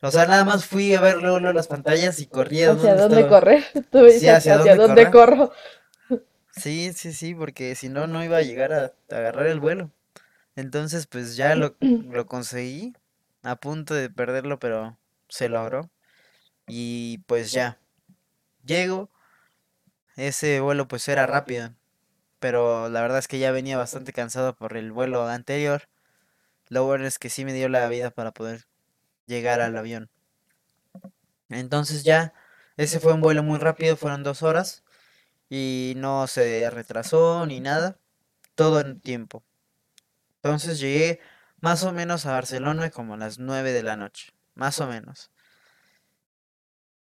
[0.03, 2.95] O sea, nada más fui a ver luego, luego las pantallas y corrí a ¿Hacia
[2.95, 3.65] dónde correr?
[3.91, 5.53] Tú Sí, hacia ¿hacia dónde dónde corro?
[6.51, 9.91] Sí, sí, sí, porque si no, no iba a llegar a, a agarrar el vuelo.
[10.59, 11.77] Entonces, pues ya lo,
[12.11, 12.93] lo conseguí,
[13.45, 15.89] a punto de perderlo, pero se logró.
[16.67, 17.79] Y pues ya,
[18.65, 19.09] llego,
[20.17, 21.77] ese vuelo pues era rápido,
[22.41, 25.89] pero la verdad es que ya venía bastante cansado por el vuelo anterior.
[26.69, 28.67] Lo bueno es que sí me dio la vida para poder
[29.27, 30.11] llegar al avión.
[31.51, 32.35] Entonces ya,
[32.77, 34.83] ese fue un vuelo muy rápido, fueron dos horas
[35.49, 37.97] y no se retrasó ni nada,
[38.57, 39.45] todo en tiempo.
[40.43, 41.21] Entonces llegué
[41.61, 45.31] más o menos a Barcelona como a las 9 de la noche, más o menos.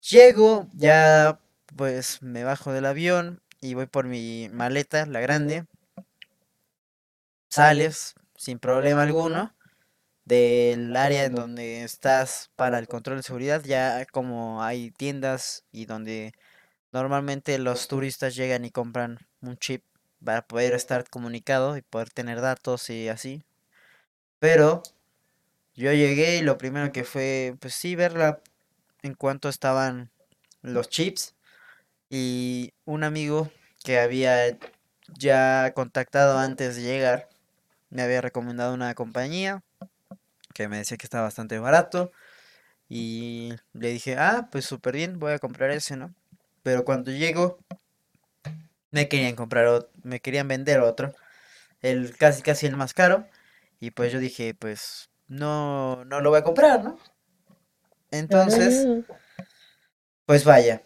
[0.02, 1.40] Llego, ya
[1.76, 5.66] pues me bajo del avión y voy por mi maleta, la grande.
[7.50, 9.54] Sales sin problema alguno
[10.26, 15.86] del área en donde estás para el control de seguridad, ya como hay tiendas y
[15.86, 16.34] donde
[16.92, 19.84] normalmente los turistas llegan y compran un chip
[20.24, 23.44] para poder estar comunicado y poder tener datos y así.
[24.40, 24.84] Pero
[25.76, 28.42] yo llegué y lo primero que fue, pues sí, ver la-
[29.04, 30.12] en cuánto estaban
[30.64, 31.36] los chips
[32.10, 33.52] y un amigo
[33.86, 34.58] que había
[35.18, 37.30] ya contactado antes de llegar
[37.92, 39.64] me había recomendado una compañía
[40.54, 42.12] que me decía que estaba bastante barato
[42.90, 46.14] y le dije, ah, pues súper bien, voy a comprar ese, ¿no?
[46.64, 47.60] Pero cuando llego
[48.92, 51.14] me querían comprar, ot- me querían vender otro,
[51.82, 53.28] el casi casi el más caro
[53.80, 56.98] y pues yo dije, pues no, no lo voy a comprar, ¿no?
[58.12, 58.90] Entonces,
[60.26, 60.82] pues vaya,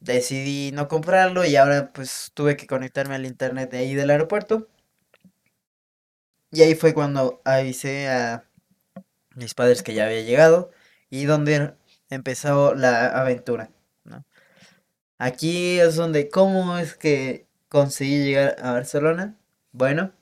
[0.00, 4.68] decidí no comprarlo y ahora pues tuve que conectarme al internet de ahí del aeropuerto
[6.50, 8.44] y ahí fue cuando avisé a
[9.36, 10.72] mis padres que ya había llegado
[11.10, 11.74] y donde
[12.10, 13.70] empezó la aventura,
[14.04, 14.24] ¿no?
[15.18, 19.36] Aquí es donde, ¿cómo es que conseguí llegar a Barcelona?
[19.72, 20.12] Bueno,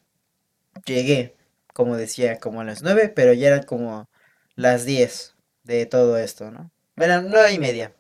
[0.87, 1.37] llegué,
[1.75, 4.09] como decía, como a las 9, pero ya eran como
[4.57, 6.71] las 10 de todo esto, ¿no?
[6.97, 7.95] Eran nueve y media,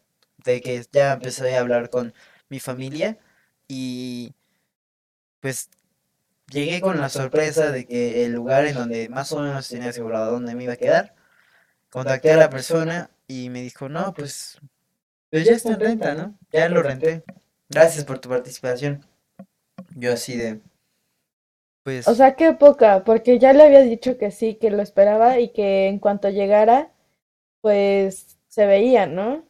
[0.45, 2.15] de que ya empecé a hablar con
[2.49, 3.19] mi familia
[3.69, 4.35] y
[5.41, 5.71] pues
[6.51, 10.33] llegué con la sorpresa de que el lugar en donde más o menos tenía asegurado
[10.33, 11.15] dónde me iba a quedar,
[11.91, 14.59] contacté a la persona y me dijo, no, pues,
[15.31, 16.39] pues ya está en renta, ¿no?
[16.53, 17.25] Ya lo renté.
[17.71, 19.07] Gracias por tu participación.
[19.97, 20.61] Yo así de,
[22.07, 25.41] O pues, sea, qué poca, porque ya le había dicho que sí, que lo esperaba
[25.41, 26.91] y que en cuanto llegara,
[27.63, 29.45] pues se veía, ¿no?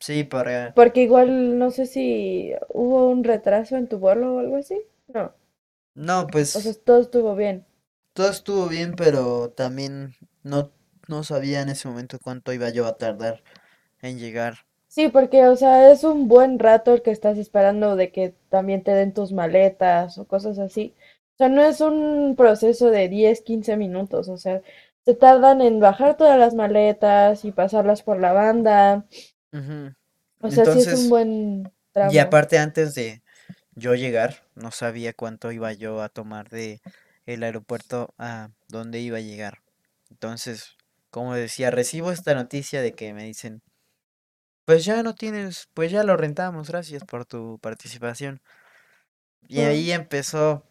[0.00, 0.74] sí, para...
[0.74, 4.82] Porque igual no sé si hubo un retraso en tu vuelo o algo así.
[5.08, 5.32] No,
[5.94, 7.66] No, o sea, pues todo estuvo bien.
[8.14, 10.72] todo estuvo bien, pero también no,
[11.08, 13.42] no sabía en ese momento cuánto iba yo a tardar
[14.02, 14.66] en llegar.
[14.92, 18.82] Sí, porque, o sea, es un buen rato el que estás esperando de que también
[18.82, 20.94] te den tus maletas o cosas así.
[21.32, 24.60] O sea, no es un proceso de 10, 15 minutos, o sea,
[25.06, 29.06] se tardan en bajar todas las maletas y pasarlas por la banda.
[30.42, 32.20] O sea, sí es un buen y tramo.
[32.20, 33.22] aparte antes de
[33.74, 36.82] yo llegar, no sabía cuánto iba yo a tomar de
[37.24, 39.62] el aeropuerto a dónde iba a llegar.
[40.10, 40.76] Entonces,
[41.08, 43.62] como decía, recibo esta noticia de que me dicen,
[44.64, 48.40] pues ya no tienes, pues ya lo rentamos, gracias por tu participación.
[49.46, 50.64] Y ahí empezó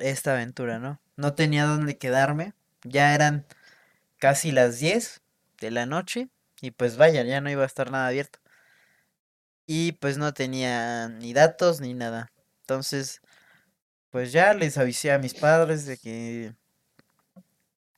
[0.00, 1.00] esta aventura, ¿no?
[1.16, 3.46] No tenía dónde quedarme, ya eran
[4.18, 5.22] casi las 10
[5.60, 6.30] de la noche
[6.62, 8.40] y pues vaya, ya no iba a estar nada abierto.
[9.66, 12.32] y pues no tenía ni datos ni nada.
[12.62, 13.20] Entonces,
[14.10, 16.54] pues ya les avisé a mis padres de que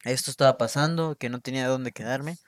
[0.05, 2.38] esto estaba pasando, que no tenía dónde quedarme.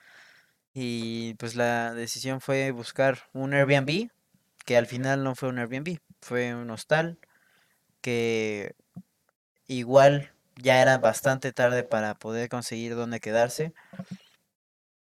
[0.77, 4.09] Y pues la decisión fue buscar un Airbnb,
[4.65, 7.17] que al final no fue un Airbnb, fue un hostal,
[8.01, 8.75] que
[9.67, 13.73] igual ya era bastante tarde para poder conseguir dónde quedarse.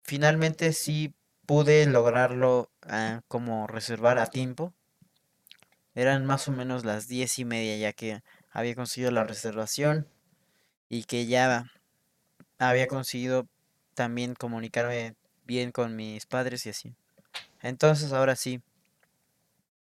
[0.03, 4.73] Finalmente sí pude lograrlo ah, como reservar a tiempo.
[5.95, 10.09] Eran más o menos las diez y media ya que había conseguido la reservación
[10.89, 11.67] y que ya
[12.59, 13.47] había conseguido
[13.95, 15.17] también comunicarme
[15.51, 16.95] bien con mis padres y así.
[17.61, 18.63] Entonces ahora sí,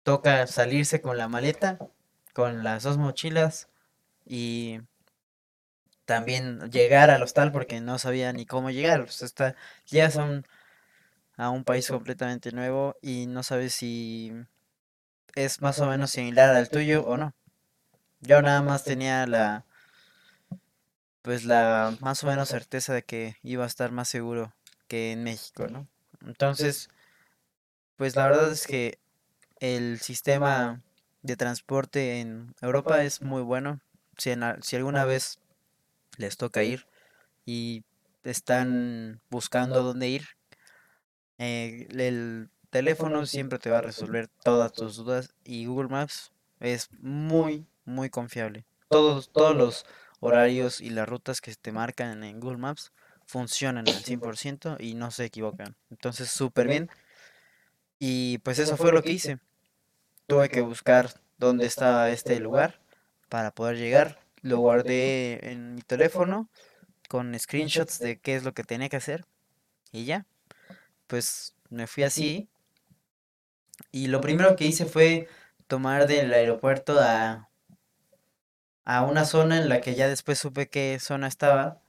[0.04, 1.78] toca salirse con la maleta,
[2.32, 3.68] con las dos mochilas
[4.24, 4.80] y
[6.04, 9.08] también llegar al hostal porque no sabía ni cómo llegar.
[9.08, 9.56] Está,
[9.90, 10.46] llegas a un,
[11.36, 14.32] a un país completamente nuevo y no sabes si
[15.34, 17.34] es más o menos similar al tuyo o no.
[18.20, 19.66] Yo nada más tenía la
[21.22, 24.55] pues la más o menos certeza de que iba a estar más seguro
[24.88, 25.88] que en México, ¿no?
[26.24, 26.88] Entonces,
[27.96, 28.98] pues la verdad es que
[29.60, 30.82] el sistema
[31.22, 33.80] de transporte en Europa es muy bueno.
[34.18, 35.38] Si, si alguna vez
[36.18, 36.86] les toca ir
[37.46, 37.84] y
[38.24, 40.26] están buscando dónde ir,
[41.38, 46.88] eh, el teléfono siempre te va a resolver todas tus dudas y Google Maps es
[47.00, 48.64] muy, muy confiable.
[48.88, 49.86] Todos, todos los
[50.20, 52.92] horarios y las rutas que te marcan en Google Maps
[53.26, 55.76] funcionan al 100% y no se equivocan.
[55.90, 56.90] Entonces, súper bien.
[57.98, 59.38] Y pues eso fue lo que hice.
[60.26, 62.80] Tuve que buscar dónde estaba este lugar
[63.28, 64.18] para poder llegar.
[64.42, 66.50] Lo guardé en mi teléfono
[67.08, 69.24] con screenshots de qué es lo que tenía que hacer.
[69.92, 70.26] Y ya.
[71.06, 72.48] Pues me fui así.
[73.92, 75.28] Y lo primero que hice fue
[75.66, 77.50] tomar del aeropuerto a
[78.86, 81.82] a una zona en la que ya después supe qué zona estaba.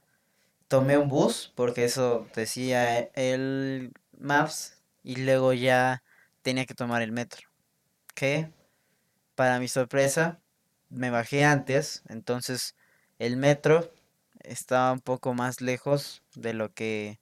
[0.68, 6.02] Tomé un bus, porque eso decía el Maps, y luego ya
[6.42, 7.48] tenía que tomar el metro.
[8.14, 8.50] Que,
[9.34, 10.40] para mi sorpresa,
[10.90, 12.74] me bajé antes, entonces
[13.18, 13.92] el metro
[14.40, 17.18] estaba un poco más lejos de lo que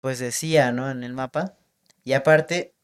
[0.00, 0.90] pues decía, ¿no?
[0.90, 1.54] En el mapa.
[2.04, 2.74] Y aparte,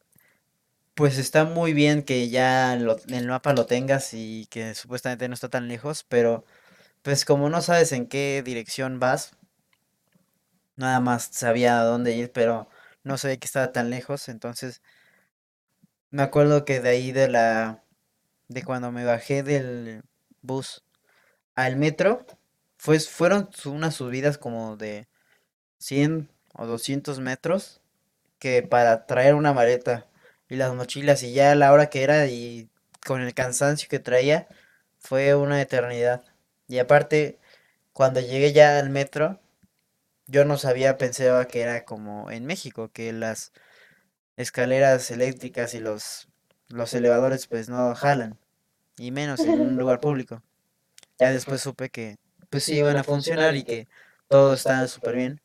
[0.95, 5.35] pues está muy bien que ya en el mapa lo tengas y que supuestamente no
[5.35, 6.45] está tan lejos, pero
[7.03, 9.33] pues como no sabes en qué dirección vas,
[10.79, 12.69] nada más sabía a dónde ir, pero
[13.05, 14.83] no sabía que estaba tan lejos, entonces
[16.11, 17.83] me acuerdo que de ahí de la
[18.49, 20.03] de cuando me bajé del
[20.43, 20.85] bus
[21.55, 22.27] al metro,
[22.83, 25.09] pues fueron unas subidas como de
[25.79, 27.81] 100 o 200 metros
[28.38, 30.07] que para traer una maleta
[30.49, 32.71] y las mochilas y ya la hora que era y
[33.07, 34.49] con el cansancio que traía
[34.99, 36.25] fue una eternidad.
[36.69, 37.38] Y aparte,
[37.93, 39.41] cuando llegué ya al metro,
[40.29, 43.53] yo no sabía, pensaba que era como en México, que las
[44.37, 46.29] escaleras eléctricas y los,
[46.69, 48.38] los elevadores pues no jalan,
[48.99, 50.43] y menos en un lugar público.
[51.19, 52.17] Ya después supe que
[52.51, 53.88] pues sí iban a funcionar y que
[54.29, 55.41] todo estaba súper bien.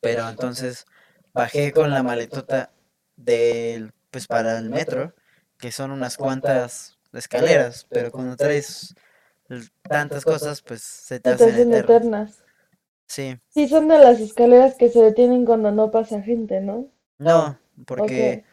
[0.00, 0.86] Pero entonces
[1.32, 2.72] bajé con la maletota
[3.16, 5.14] del, pues para el metro,
[5.58, 8.94] que son unas cuantas escaleras, pero cuando traes
[9.88, 12.43] tantas cosas, pues se te hacen eternas.
[13.06, 13.38] Sí.
[13.48, 16.88] Sí, son de las escaleras que se detienen cuando no pasa gente, ¿no?
[17.18, 18.44] No, porque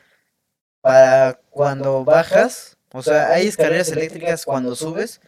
[0.82, 5.22] para cuando bajas, o sea, hay escaleras eléctricas cuando subes,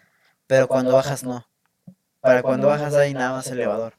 [0.48, 1.48] pero cuando bajas no.
[2.20, 3.94] Para cuando bajas hay nada más elevador.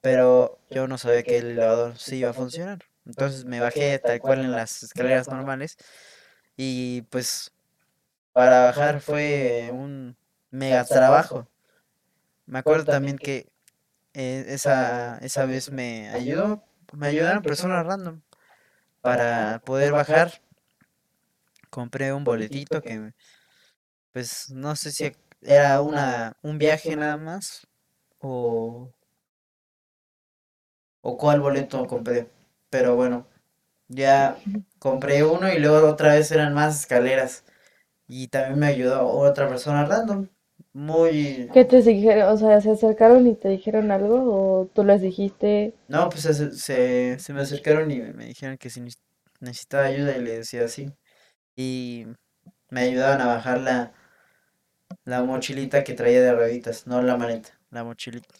[0.00, 2.78] Pero yo no sabía que el elevador sí iba a funcionar.
[3.04, 5.76] Entonces me bajé tal cual en las escaleras normales
[6.56, 7.52] y pues
[8.32, 10.16] para bajar fue un
[10.50, 11.48] mega trabajo.
[12.46, 13.48] Me acuerdo también que
[14.16, 18.22] eh, esa, esa vez me ayudó, me ayudaron personas random
[19.02, 20.42] para poder bajar.
[21.70, 23.12] Compré un boletito que
[24.12, 27.66] pues no sé si era una un viaje nada más
[28.20, 28.92] o
[31.00, 32.30] o cuál boleto compré
[32.70, 33.26] pero bueno,
[33.88, 34.38] ya
[34.80, 37.44] compré uno y luego otra vez eran más escaleras.
[38.08, 40.28] Y también me ayudó otra persona random.
[40.76, 41.48] Muy...
[41.54, 42.28] ¿Qué te dijeron?
[42.34, 45.72] O sea, ¿se acercaron y te dijeron algo o tú les dijiste?
[45.88, 48.82] No, pues se, se, me acercaron y me dijeron que si
[49.40, 50.92] necesitaba ayuda y le decía así.
[51.56, 52.04] Y
[52.68, 53.94] me ayudaban a bajar la,
[55.06, 58.34] la mochilita que traía de rueditas, no la maleta, la mochilita.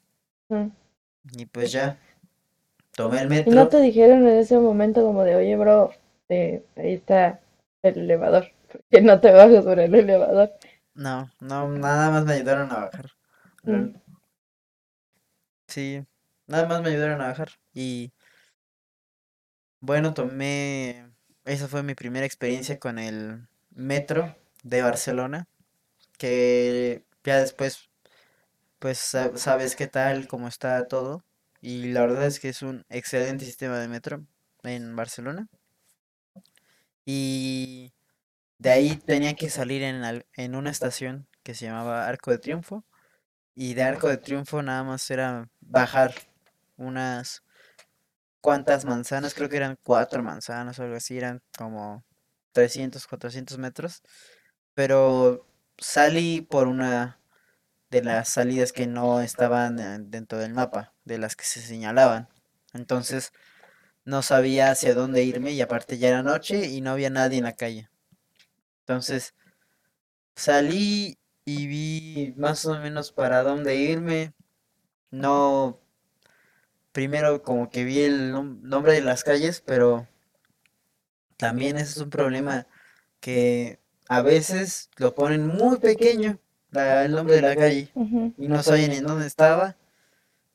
[1.39, 1.99] Y pues ya,
[2.95, 3.51] tomé el metro.
[3.51, 5.91] ¿Y no te dijeron en ese momento como de, oye, bro,
[6.29, 7.41] ahí está
[7.83, 10.53] el elevador, porque no te bajas por el elevador.
[10.97, 13.13] No, no, nada más me ayudaron a bajar.
[13.65, 13.95] Mm.
[15.69, 16.05] Sí,
[16.49, 17.51] nada más me ayudaron a bajar.
[17.73, 18.13] Y
[19.81, 21.11] bueno, tomé,
[21.45, 25.49] esa fue mi primera experiencia con el metro de Barcelona,
[26.19, 27.91] que ya después,
[28.81, 31.25] pues sa- sabes qué tal, cómo está todo.
[31.63, 34.27] Y la verdad es que es un excelente sistema de metro
[34.65, 35.49] en Barcelona.
[37.07, 37.93] Y
[38.59, 42.85] de ahí tenía que salir en, en una estación que se llamaba Arco de Triunfo.
[43.57, 46.15] Y de Arco de Triunfo nada más era bajar
[46.77, 47.43] unas
[48.41, 52.05] cuantas manzanas, creo que eran cuatro manzanas o algo así, eran como
[52.53, 54.03] 300 400 metros.
[54.75, 55.47] Pero
[55.79, 57.21] salí por una
[57.91, 59.77] de las salidas que no estaban
[60.11, 62.29] dentro del mapa, de las que se señalaban.
[62.75, 63.33] Entonces
[64.05, 67.45] no sabía hacia dónde irme y aparte ya era noche y no había nadie en
[67.45, 67.91] la calle.
[68.87, 69.35] Entonces
[70.37, 74.33] salí y vi más o menos para dónde irme.
[75.11, 75.81] No,
[76.91, 80.09] primero como que vi el nom- nombre de las calles, pero
[81.37, 82.67] también ese es un problema
[83.21, 86.39] que a veces lo ponen muy pequeño,
[86.71, 87.91] la- el nombre de la calle,
[88.39, 89.77] y no sabían en dónde estaba.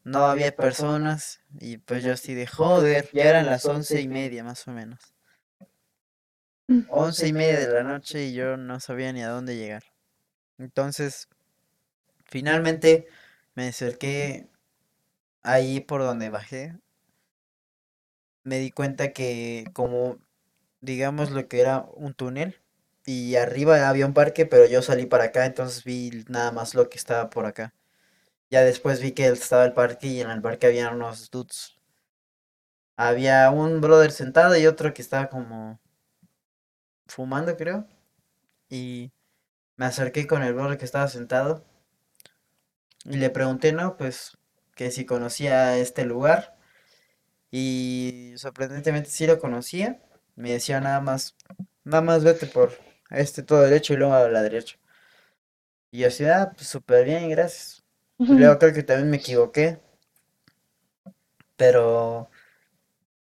[0.05, 4.43] No había personas y pues yo así de joder, ya eran las once y media
[4.43, 4.99] más o menos.
[6.89, 9.83] Once y media de la noche y yo no sabía ni a dónde llegar.
[10.57, 11.29] Entonces,
[12.25, 13.07] finalmente
[13.55, 14.49] me acerqué
[15.43, 16.77] ahí por donde bajé.
[18.43, 20.19] Me di cuenta que como,
[20.81, 22.61] digamos, lo que era un túnel
[23.05, 26.89] y arriba había un parque, pero yo salí para acá, entonces vi nada más lo
[26.89, 27.73] que estaba por acá.
[28.51, 31.77] Ya después vi que estaba el parque y en el parque había unos dudes.
[32.95, 35.80] Había un brother sentado y otro que estaba como
[37.11, 37.87] fumando, creo.
[38.69, 39.11] Y
[39.75, 41.65] me acerqué con el brother que estaba sentado
[43.05, 44.37] y le pregunté, no, pues
[44.75, 46.57] que si conocía este lugar.
[47.51, 50.01] Y sorprendentemente sí lo conocía.
[50.35, 51.35] Me decía nada más,
[51.83, 52.71] nada más vete por
[53.09, 54.77] este todo derecho y luego a la derecha.
[55.91, 57.83] Y yo así, ah, pues súper bien, gracias.
[58.17, 59.79] Luego creo que también me equivoqué.
[61.57, 62.29] Pero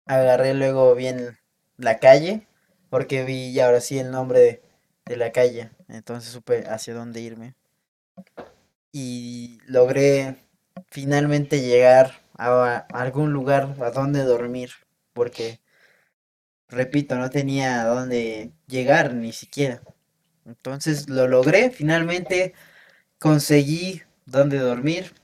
[0.06, 1.38] agarré luego bien
[1.76, 2.46] la calle.
[2.93, 4.61] Porque vi ahora sí el nombre
[5.07, 5.70] de, la calle.
[5.88, 7.55] Entonces supe hacia dónde irme.
[8.93, 10.36] Y logré
[10.90, 14.72] finalmente llegar a, algún lugar a donde dormir.
[15.14, 15.62] Porque,
[16.68, 19.80] repito, no tenía a dónde llegar ni siquiera.
[20.45, 22.53] Entonces lo logré, finalmente
[23.18, 25.14] conseguí dónde dormir.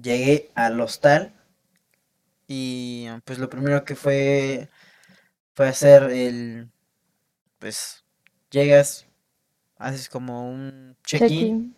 [0.00, 1.34] Llegué al hostal
[2.46, 4.68] y pues lo primero que fue
[5.58, 6.70] fue hacer el
[7.58, 8.04] pues
[8.50, 9.06] llegas,
[9.78, 11.74] haces como un check-in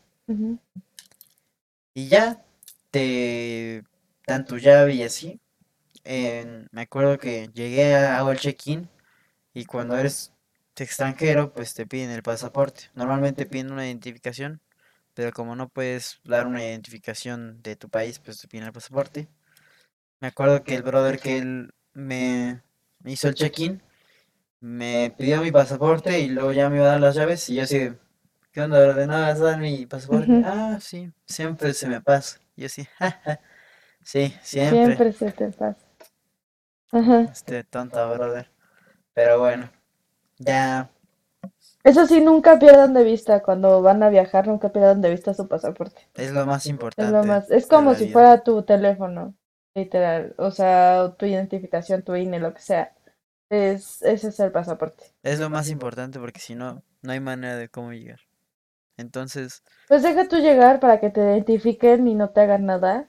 [1.95, 2.45] y ya
[2.91, 3.85] te
[4.26, 5.41] dan tu llave y así.
[6.72, 8.89] Me acuerdo que llegué, a- hago el check-in
[9.55, 10.33] y cuando eres
[10.76, 12.91] extranjero, pues te piden el pasaporte.
[12.95, 14.61] Normalmente piden una identificación,
[15.14, 19.28] pero como no puedes dar una identificación de tu país, pues te piden el pasaporte.
[20.20, 22.62] Me acuerdo que el brother que él me
[23.05, 23.82] hizo el check-in
[24.61, 27.62] me pidió mi pasaporte y luego ya me iba a dar las llaves y yo
[27.62, 27.90] así,
[28.53, 30.42] ¿qué onda, a dar mi pasaporte?
[30.44, 32.38] Ah, sí, siempre se me pasa.
[32.57, 33.40] Y yo así, "Ja,
[34.05, 34.96] sí, siempre.
[34.96, 35.76] Siempre se te pasa.
[36.92, 37.20] Ajá.
[37.20, 38.51] Este tonto brother.
[39.14, 39.70] Pero bueno,
[40.38, 40.90] ya
[41.84, 45.48] Eso sí, nunca pierdan de vista cuando van a viajar, nunca pierdan de vista su
[45.48, 46.07] pasaporte.
[46.14, 49.34] es lo más Es importante lo más, es como si fuera tu teléfono,
[49.75, 52.95] literal, o sea, tu identificación, tu INE, lo que sea.
[53.51, 55.05] Es, ese es el pasaporte.
[55.23, 58.21] Es lo más importante porque si no, no hay manera de cómo llegar.
[58.97, 63.09] Entonces, Pues deja tú llegar para que te identifiquen y no te hagan nada.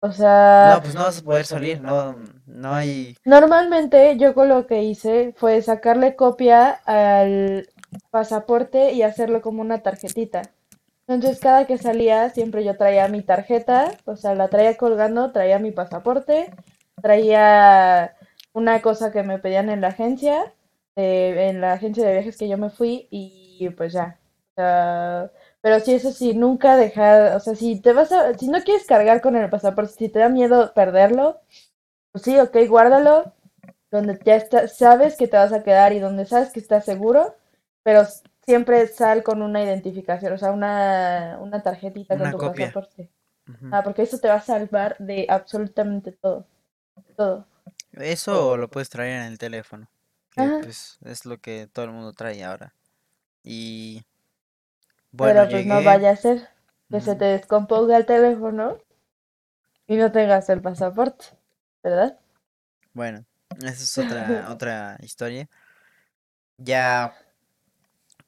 [0.00, 0.12] O
[0.60, 2.16] no, sea, pues no vas a poder salir, no,
[2.46, 7.68] no hay, normalmente yo con lo que hice fue sacarle copia al
[8.10, 10.42] pasaporte y hacerlo como una tarjetita.
[11.08, 15.58] Entonces cada que salía siempre yo traía mi tarjeta, o sea, la traía colgando, traía
[15.58, 16.52] mi pasaporte,
[17.00, 18.16] traía
[18.52, 20.52] una cosa que me pedían en la agencia,
[20.96, 24.18] eh, en la agencia de viajes que yo me fui y pues ya.
[25.60, 28.86] Pero sí, eso sí, nunca dejar, o sea, si te vas a, si no quieres
[28.86, 31.40] cargar con el pasaporte, si te da miedo perderlo,
[32.12, 33.32] pues sí, ok, guárdalo,
[33.90, 37.36] donde ya está, sabes que te vas a quedar y donde sabes que estás seguro,
[37.84, 38.04] pero
[38.46, 42.66] siempre sal con una identificación, o sea, una, una tarjetita con tu copia.
[42.66, 43.10] pasaporte.
[43.70, 46.46] Ah, porque eso te va a salvar de absolutamente todo,
[47.16, 47.46] todo.
[47.92, 49.88] Eso lo puedes traer en el teléfono,
[50.30, 52.74] que pues es lo que todo el mundo trae ahora.
[53.44, 54.04] Y
[55.12, 56.48] bueno, Pero pues no vaya a ser
[56.90, 58.78] que se te descomponga el teléfono
[59.88, 61.24] y no tengas el pasaporte,
[61.82, 62.20] ¿verdad?
[62.92, 63.24] Bueno,
[63.60, 65.48] esa es otra, otra historia.
[66.58, 67.14] Ya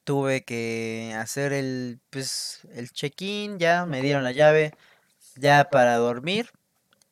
[0.08, 4.72] tuve que hacer el, pues, el check-in, ya me dieron la llave,
[5.36, 6.50] ya para dormir.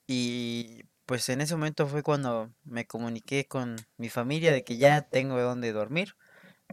[0.06, 5.02] Y pues en ese momento fue cuando me comuniqué con mi familia de que ya
[5.02, 6.16] tengo donde dormir.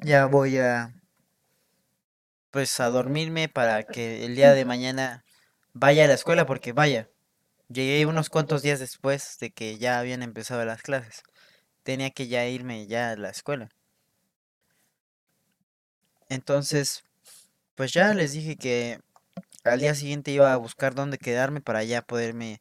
[0.02, 0.94] Ya voy a,
[2.52, 5.26] pues, a dormirme para que el día de mañana
[5.74, 7.10] vaya a la escuela, porque vaya,
[7.68, 11.24] llegué unos cuantos días después de que ya habían empezado las clases.
[11.84, 13.72] Tenía que ya irme ya a la escuela.
[16.34, 17.04] Entonces,
[17.76, 19.00] pues ya les dije que
[19.64, 22.60] al día siguiente iba a buscar dónde quedarme para ya poderme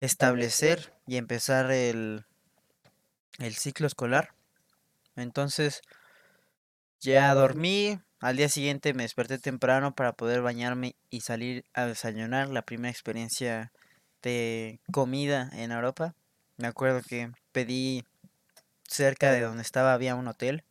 [0.00, 2.26] establecer y empezar el,
[3.38, 4.34] el ciclo escolar.
[5.16, 5.80] Entonces,
[7.00, 7.98] ya dormí.
[8.20, 12.50] Al día siguiente me desperté temprano para poder bañarme y salir a desayunar.
[12.50, 13.72] La primera experiencia
[14.22, 16.14] de comida en Europa.
[16.58, 18.04] Me acuerdo que pedí
[18.86, 20.62] cerca de donde estaba había un hotel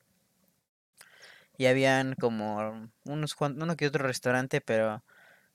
[1.58, 5.04] y habían como unos uno que otro restaurante, pero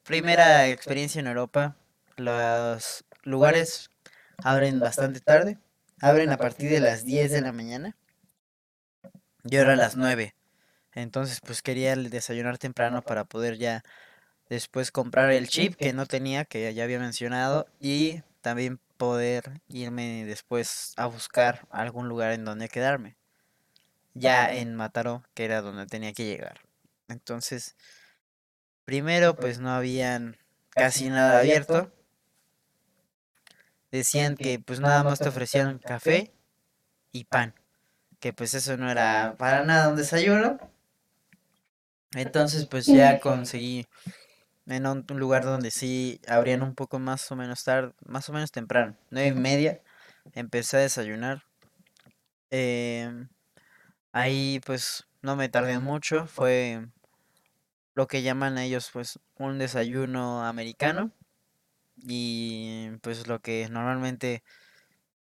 [0.05, 1.77] primera experiencia en Europa.
[2.17, 3.91] Los lugares
[4.43, 5.59] abren bastante tarde.
[6.01, 7.97] Abren a partir de las 10 de la mañana.
[9.45, 10.35] Yo era a las 9.
[10.93, 13.83] Entonces, pues quería desayunar temprano para poder ya
[14.49, 20.25] después comprar el chip que no tenía, que ya había mencionado, y también poder irme
[20.25, 23.17] después a buscar algún lugar en donde quedarme,
[24.19, 26.61] ya en Mataró, que era donde tenía que llegar.
[27.09, 27.77] Entonces,
[28.85, 30.37] primero pues no habían
[30.71, 31.93] casi nada abierto.
[33.91, 36.33] Decían que pues nada más te ofrecían café
[37.13, 37.55] y pan,
[38.21, 40.59] que pues eso no era para nada un desayuno.
[42.15, 43.87] Entonces pues ya conseguí
[44.67, 48.53] en un lugar donde sí abrían un poco más o menos tarde, más o menos
[48.53, 49.83] temprano, nueve y media,
[50.35, 51.45] empecé a desayunar.
[52.51, 53.29] em,
[54.13, 56.87] ahí pues no me tardé mucho, fue
[57.95, 61.11] lo que llaman ellos pues un desayuno americano
[61.97, 64.43] y pues lo que normalmente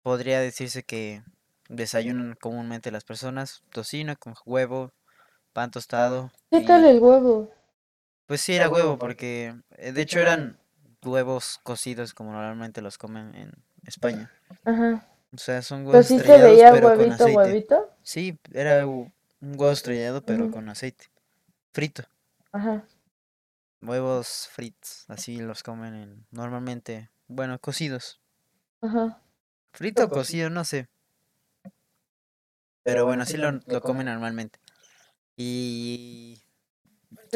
[0.02, 1.22] podría decirse que
[1.68, 4.92] desayunan comúnmente las personas, tocino con huevo,
[5.52, 7.50] pan tostado ¿Qué tal el huevo?
[8.26, 10.58] Pues sí, era huevo, porque eh, de hecho eran
[11.02, 13.52] huevos cocidos como normalmente los comen en
[13.86, 14.30] España.
[14.64, 15.06] Ajá.
[15.32, 17.36] O sea, son huevos estrellados, veía pero con huevito, aceite.
[17.36, 17.90] huevito.
[18.08, 20.54] Sí, era un huevo estrellado, pero Ujú.
[20.54, 21.04] con aceite.
[21.74, 22.04] Frito.
[22.52, 22.82] Ajá.
[23.82, 27.10] Huevos fritos, así los comen en, normalmente.
[27.26, 28.18] Bueno, cocidos.
[28.80, 29.20] Ajá.
[29.74, 30.88] Frito o cocido, no sé.
[32.82, 34.58] Pero bueno, así lo, lo comen normalmente.
[35.36, 36.40] Y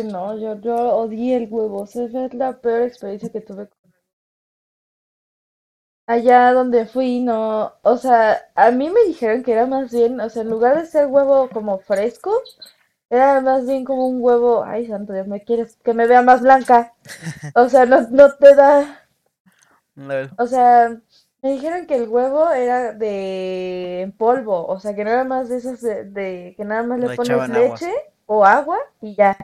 [0.03, 1.83] No, yo, yo odié el huevo.
[1.83, 3.69] O sea, fue la peor experiencia que tuve.
[6.07, 7.73] Allá donde fui, no.
[7.83, 10.87] O sea, a mí me dijeron que era más bien, o sea, en lugar de
[10.87, 12.33] ser huevo como fresco,
[13.11, 14.65] era más bien como un huevo.
[14.65, 16.95] Ay, santo Dios, me quieres que me vea más blanca.
[17.57, 19.09] O sea, no, no te da.
[20.39, 21.01] O sea,
[21.43, 24.67] me dijeron que el huevo era de en polvo.
[24.67, 27.11] O sea, que no era más de esos de, de que nada más le le
[27.11, 27.49] pones agua.
[27.49, 27.91] leche
[28.27, 29.37] o agua y ya.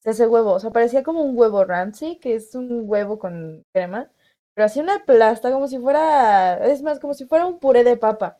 [0.00, 0.52] Se hace huevo.
[0.52, 4.10] O sea, parecía como un huevo rancy, que es un huevo con crema.
[4.54, 6.64] Pero así una plasta, como si fuera.
[6.66, 8.38] Es más, como si fuera un puré de papa.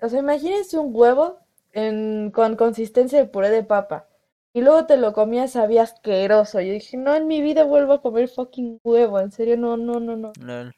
[0.00, 1.38] O sea, imagínense un huevo
[1.72, 4.06] en, con consistencia de puré de papa.
[4.54, 6.60] Y luego te lo comías, sabía asqueroso.
[6.60, 9.20] Yo dije, no, en mi vida vuelvo a comer fucking huevo.
[9.20, 10.32] En serio, no, no, no, no.
[10.40, 10.74] Lol.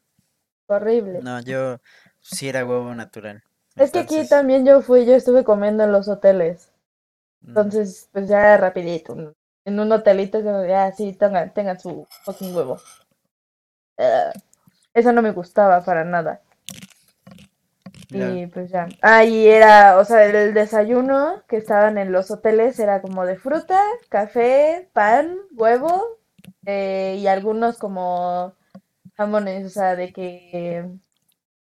[0.66, 1.20] Horrible.
[1.20, 1.78] No, yo
[2.20, 3.42] sí era huevo natural.
[3.76, 6.72] Es que aquí también yo fui, yo estuve comiendo en los hoteles.
[7.42, 9.34] mm, Entonces, pues ya rapidito.
[9.64, 12.78] En un hotelito, ya, sí, tengan, tengan su fucking huevo.
[14.94, 16.40] Eso no me gustaba para nada.
[18.12, 18.88] Y pues ya.
[19.02, 23.36] Ah, y era, o sea, el desayuno que estaban en los hoteles era como de
[23.36, 26.18] fruta, café, pan, huevo
[26.66, 28.54] eh, y algunos como
[29.16, 30.90] jamones, o sea, de que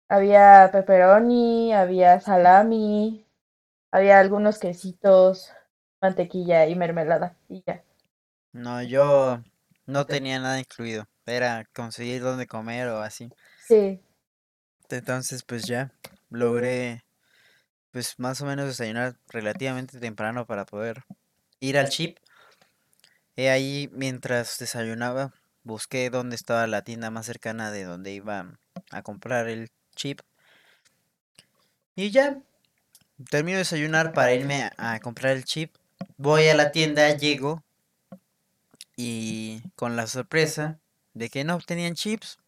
[0.09, 3.26] había pepperoni, había salami,
[3.91, 5.53] había algunos quesitos,
[6.01, 7.82] mantequilla y mermelada y ya.
[8.53, 9.43] No, yo
[9.86, 11.05] no tenía nada incluido.
[11.29, 13.31] Era conseguir dónde comer o así.
[13.66, 14.01] Sí,
[14.89, 15.93] Entonces, pues ya
[16.31, 17.05] logré,
[17.93, 21.05] pues más o menos desayunar relativamente temprano para poder
[21.61, 22.18] ir al chip.
[23.37, 28.59] Y ahí, mientras desayunaba, busqué dónde estaba la tienda más cercana de donde iba
[28.91, 30.20] a comprar el chip.
[31.95, 32.41] Y ya,
[33.31, 35.74] termino de desayunar para irme a, a comprar el chip.
[36.16, 37.62] Voy a la tienda, llego
[38.97, 40.81] y con la sorpresa
[41.18, 42.38] de que no tenían chips.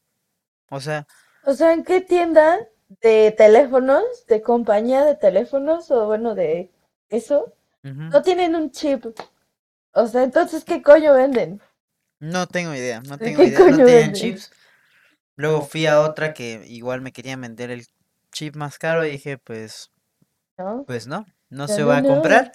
[0.70, 1.06] O sea,
[1.44, 2.58] O sea, ¿en qué tienda
[3.02, 6.70] de teléfonos, de compañía de teléfonos o bueno, de
[7.10, 7.52] eso,
[8.10, 9.04] no tienen un chip?
[9.94, 11.60] O sea, entonces, ¿qué coño venden?
[12.20, 14.12] no tengo idea, no ¿De tengo qué idea, no tenían venden?
[14.12, 14.50] chips.
[15.36, 17.86] Luego fui a otra que igual me querían vender el
[18.32, 19.90] chip más caro y dije, pues,
[20.58, 20.86] ¿No?
[20.86, 22.52] pues no, no se no, va a comprar.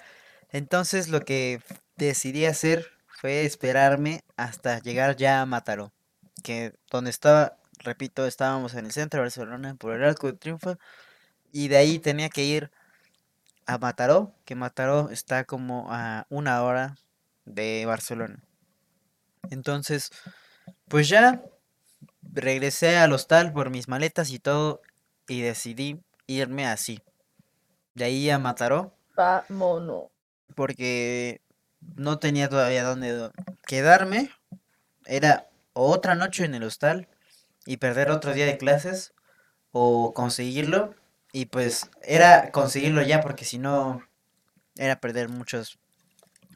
[0.50, 1.62] Entonces lo que
[1.96, 5.92] decidí hacer fue esperarme hasta llegar ya a Mataró,
[6.42, 10.78] que donde estaba, repito, estábamos en el centro de Barcelona por el Arco de Triunfo
[11.52, 12.70] y de ahí tenía que ir
[13.66, 16.96] a Mataró, que Mataró está como a una hora
[17.44, 18.42] de Barcelona.
[19.50, 20.10] Entonces,
[20.88, 21.42] pues ya
[22.22, 24.82] regresé al hostal por mis maletas y todo
[25.28, 27.02] y decidí irme así,
[27.94, 30.06] de ahí a Mataró, Vámonos.
[30.54, 31.40] porque
[31.96, 33.30] no tenía todavía dónde
[33.66, 34.30] quedarme.
[35.04, 37.06] Era o otra noche en el hostal
[37.66, 39.12] y perder otro día de clases
[39.72, 40.94] o conseguirlo.
[41.32, 44.02] Y pues era conseguirlo ya porque si no
[44.76, 45.78] era perder muchos,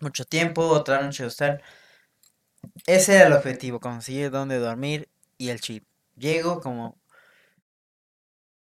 [0.01, 1.63] mucho tiempo, otra noche de hostal.
[2.87, 5.85] Ese era el objetivo, conseguir dónde dormir y el chip.
[6.17, 6.99] Llego como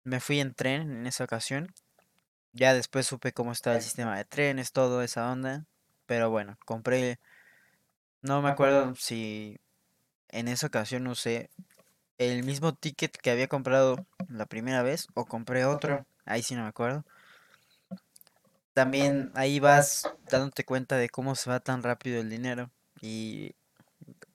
[0.03, 1.71] me fui en tren en esa ocasión.
[2.51, 5.67] Ya después supe cómo estaba el sistema de trenes, todo esa onda.
[6.07, 7.19] Pero bueno, compré,
[8.23, 9.59] no me acuerdo si
[10.31, 11.49] en esa ocasión usé
[12.19, 16.05] el mismo ticket que había comprado la primera vez o compré otro.
[16.25, 17.05] Ahí sí no me acuerdo.
[18.73, 22.71] También ahí vas dándote cuenta de cómo se va tan rápido el dinero
[23.01, 23.53] y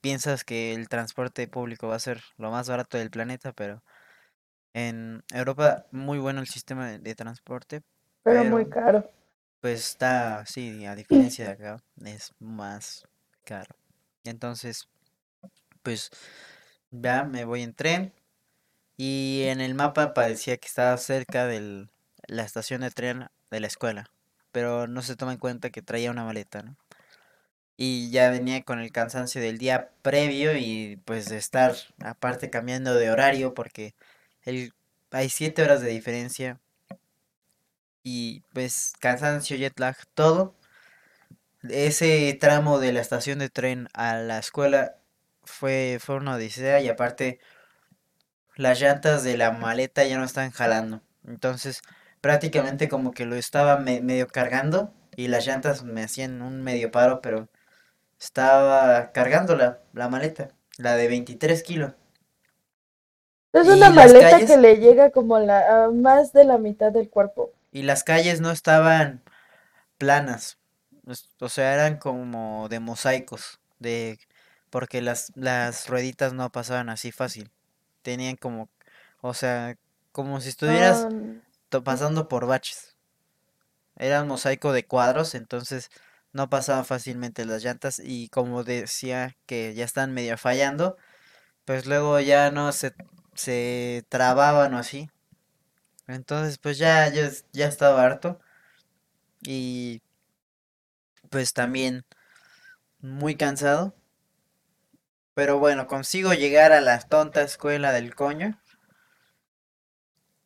[0.01, 3.83] piensas que el transporte público va a ser lo más barato del planeta, pero
[4.73, 7.83] en Europa muy bueno el sistema de, de transporte,
[8.23, 9.09] Pero muy pero caro.
[9.61, 13.07] pues está, sí, a diferencia de acá, es más
[13.45, 13.75] caro.
[14.23, 14.89] Entonces,
[15.87, 16.09] pues
[16.91, 18.13] ya me voy en tren
[18.97, 21.87] y en el mapa parecía que estaba cerca de
[22.27, 24.11] la estación de tren de la escuela,
[24.51, 26.75] pero no se toma en cuenta que traía una maleta, ¿no?
[27.77, 31.73] Y ya venía con el cansancio del día previo y pues de estar
[32.03, 33.95] aparte cambiando de horario porque
[34.43, 34.73] el,
[35.11, 36.59] hay siete horas de diferencia
[38.03, 40.53] y pues cansancio, jet lag, todo.
[41.63, 44.96] Ese tramo de la estación de tren a la escuela
[45.47, 47.39] fue, fue una odisea y aparte
[48.57, 51.01] las llantas de la maleta ya no están jalando.
[51.25, 51.81] Entonces
[52.21, 56.91] prácticamente como que lo estaba me- medio cargando y las llantas me hacían un medio
[56.91, 57.47] paro, pero
[58.19, 61.93] estaba cargando la, la maleta, la de 23 kilos.
[63.51, 67.09] Es una maleta que calles, le llega como la, a más de la mitad del
[67.09, 67.51] cuerpo.
[67.71, 69.23] y las calles no estaban
[69.97, 70.59] planas,
[71.39, 74.19] o sea, eran como de mosaicos, de
[74.69, 77.51] porque las, las rueditas no pasaban así fácil.
[78.03, 78.69] Tenían como,
[79.21, 79.77] o sea,
[80.11, 81.09] como si estuvieras
[81.71, 82.97] Ah, pasando por baches.
[83.97, 85.89] Era un mosaico de cuadros, entonces
[86.33, 90.97] no pasaban fácilmente las llantas y como decía que ya están medio fallando,
[91.65, 92.95] pues luego ya no se,
[93.35, 95.09] se trababan o así.
[96.07, 98.39] Entonces pues ya es- ya estaba harto
[99.45, 100.01] y
[101.29, 102.05] pues también
[102.99, 103.95] muy cansado.
[105.37, 108.59] Pero bueno, consigo llegar a la tonta escuela del coño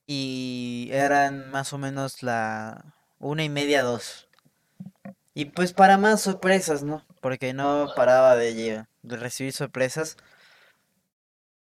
[0.06, 4.28] y eran más o menos la una y media, dos.
[5.34, 7.06] Y pues para más sorpresas, ¿no?
[7.22, 10.18] Porque no paraba de, de recibir sorpresas.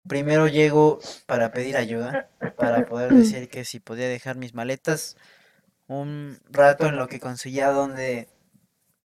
[0.07, 5.17] Primero llego para pedir ayuda, para poder decir que si podía dejar mis maletas
[5.87, 8.29] un rato en lo que conseguía donde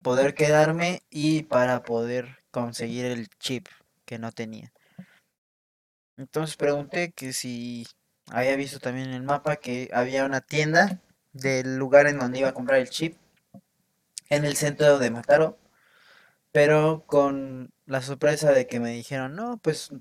[0.02, 3.70] poder quedarme y para poder conseguir el chip
[4.12, 4.74] que no tenía.
[6.18, 7.88] Entonces pregunté que si
[8.30, 11.00] había visto también en el mapa que había una tienda
[11.32, 13.16] del lugar en donde iba a comprar el chip
[14.28, 15.58] en el centro de Mataró,
[16.52, 19.92] pero con la sorpresa de que me dijeron, no, pues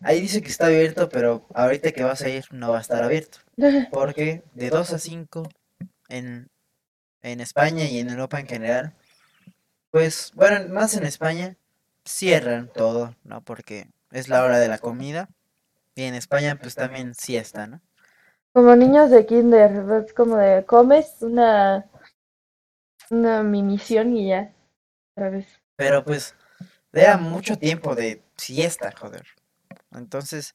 [0.00, 3.04] ahí dice que está abierto, pero ahorita que vas a ir no va a estar
[3.04, 3.40] abierto,
[3.92, 5.50] porque de 2 a 5
[6.08, 6.48] en,
[7.20, 8.94] en España y en Europa en general,
[9.90, 11.58] pues bueno, más en España,
[12.08, 13.42] cierran todo, ¿no?
[13.42, 15.28] Porque es la hora de la comida
[15.94, 17.80] y en España pues también siesta, ¿no?
[18.52, 21.86] Como niños de kinder, es como de comes una,
[23.10, 24.52] una minición y ya,
[25.14, 25.46] otra vez.
[25.76, 26.34] Pero pues
[26.92, 29.26] era mucho tiempo de siesta, joder.
[29.92, 30.54] Entonces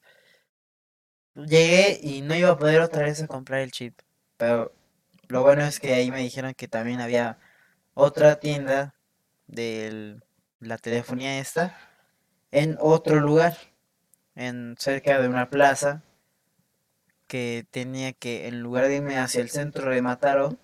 [1.34, 3.98] llegué y no iba a poder otra vez a comprar el chip.
[4.36, 4.74] Pero
[5.28, 7.38] lo bueno es que ahí me dijeron que también había
[7.94, 8.94] otra tienda
[9.46, 10.20] de
[10.64, 11.76] la telefonía esta
[12.50, 13.56] en otro lugar,
[14.34, 16.02] en cerca de una plaza
[17.26, 20.56] que tenía que, en lugar de irme hacia el centro de Mataro,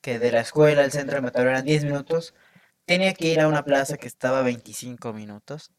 [0.00, 2.34] que de la escuela al centro de Mataro eran 10 minutos,
[2.86, 5.70] tenía que ir a una plaza que estaba a 25 minutos.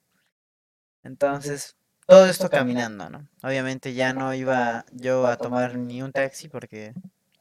[1.04, 1.76] Entonces,
[2.08, 3.28] todo esto caminando, ¿no?
[3.44, 6.94] Obviamente ya no iba yo a tomar ni un taxi porque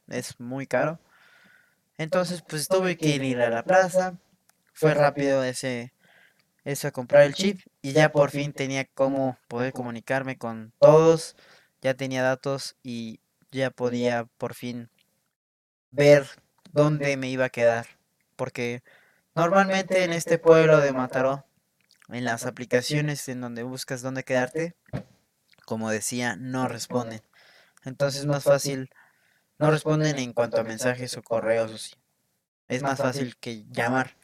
[0.07, 0.99] es muy caro.
[1.97, 4.17] Entonces, pues tuve que ir a la plaza.
[4.73, 5.93] Fue rápido ese
[6.63, 11.35] eso a comprar el chip y ya por fin tenía cómo poder comunicarme con todos,
[11.81, 14.89] ya tenía datos y ya podía por fin
[15.91, 16.27] ver
[16.71, 17.87] dónde me iba a quedar,
[18.35, 18.83] porque
[19.35, 21.45] normalmente en este pueblo de Mataró,
[22.09, 24.75] en las aplicaciones en donde buscas dónde quedarte,
[25.65, 27.21] como decía, no responden.
[27.85, 28.89] Entonces es más fácil,
[29.57, 31.97] no responden en cuanto a mensajes o correos,
[32.67, 34.15] es más fácil que llamar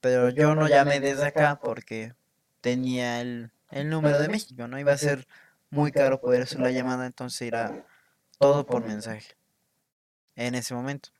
[0.00, 2.14] pero yo no llamé desde acá porque
[2.60, 4.78] tenía el, número de México, ¿no?
[4.78, 5.26] Iba a ser
[5.70, 7.86] muy caro poder hacer la llamada, entonces era
[8.38, 9.36] todo por mensaje
[10.36, 11.10] en ese momento.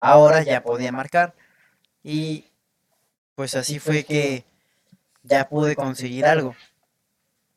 [0.00, 1.34] Ahora ya podía marcar
[2.02, 2.46] y
[3.34, 4.44] pues así fue que
[5.22, 6.56] ya pude conseguir algo.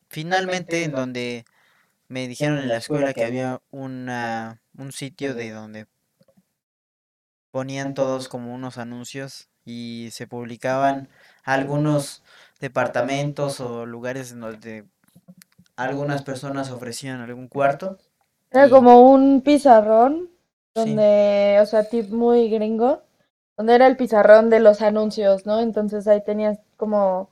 [0.08, 1.44] Finalmente, en donde
[2.08, 5.86] me dijeron en la escuela que había una, un sitio de donde
[7.50, 11.08] ponían todos como unos anuncios y se publicaban
[11.44, 12.22] algunos
[12.60, 14.84] departamentos o lugares en donde
[15.76, 17.98] algunas personas ofrecían algún cuarto.
[18.50, 20.30] Era como un pizarrón,
[20.74, 23.02] donde, o sea, tip muy gringo,
[23.56, 25.60] donde era el pizarrón de los anuncios, ¿no?
[25.60, 27.30] Entonces ahí tenías como,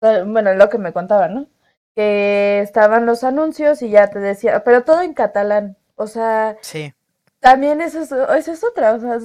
[0.00, 1.46] bueno, lo que me contaban, ¿no?
[1.94, 6.94] Que estaban los anuncios y ya te decía, pero todo en catalán, o sea, sí.
[7.40, 9.18] También eso es, eso es otra, o sea,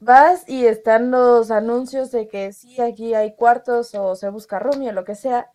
[0.00, 4.84] vas y están los anuncios de que sí, aquí hay cuartos o se busca room
[4.84, 5.52] o lo que sea,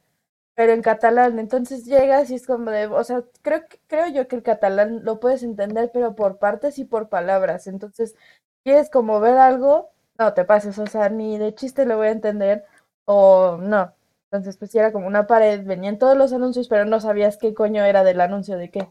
[0.56, 4.38] pero en catalán, entonces llegas y es como de, o sea, creo, creo yo que
[4.38, 8.16] el catalán lo puedes entender, pero por partes y por palabras, entonces,
[8.64, 12.12] quieres como ver algo, no te pases, o sea, ni de chiste lo voy a
[12.12, 12.66] entender,
[13.06, 13.94] o no,
[14.32, 17.84] entonces pues era como una pared, venían todos los anuncios, pero no sabías qué coño
[17.84, 18.90] era del anuncio de qué.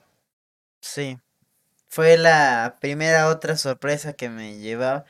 [0.82, 1.18] Sí,
[1.88, 5.04] fue la primera otra sorpresa que me llevaba,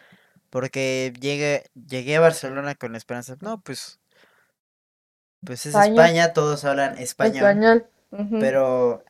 [0.49, 4.01] porque llegué, llegué a Barcelona con la esperanza, no, pues,
[5.45, 7.87] pues es España, todos hablan español,
[8.41, 9.05] pero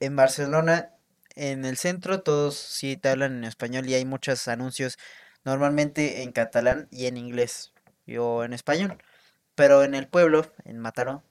[0.00, 0.90] en Barcelona,
[1.36, 4.98] en el centro, todos sí te hablan en español y hay muchos anuncios,
[5.44, 7.72] normalmente en catalán y en inglés,
[8.18, 8.98] o en español,
[9.54, 11.22] pero en el pueblo, en Mataró,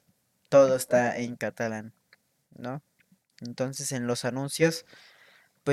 [0.49, 1.93] todo está en catalán,
[2.55, 2.81] ¿no?
[3.41, 4.85] Entonces en los anuncios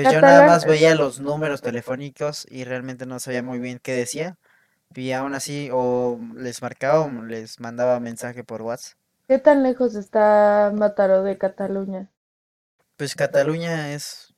[0.03, 3.93] pues yo nada más veía los números telefónicos y realmente no sabía muy bien qué
[3.93, 4.37] decía.
[4.93, 8.95] Y aún así, o les marcaba o les mandaba mensaje por WhatsApp.
[9.27, 12.11] ¿Qué tan lejos está Mataró de Cataluña?
[12.95, 14.35] Pues Cataluña es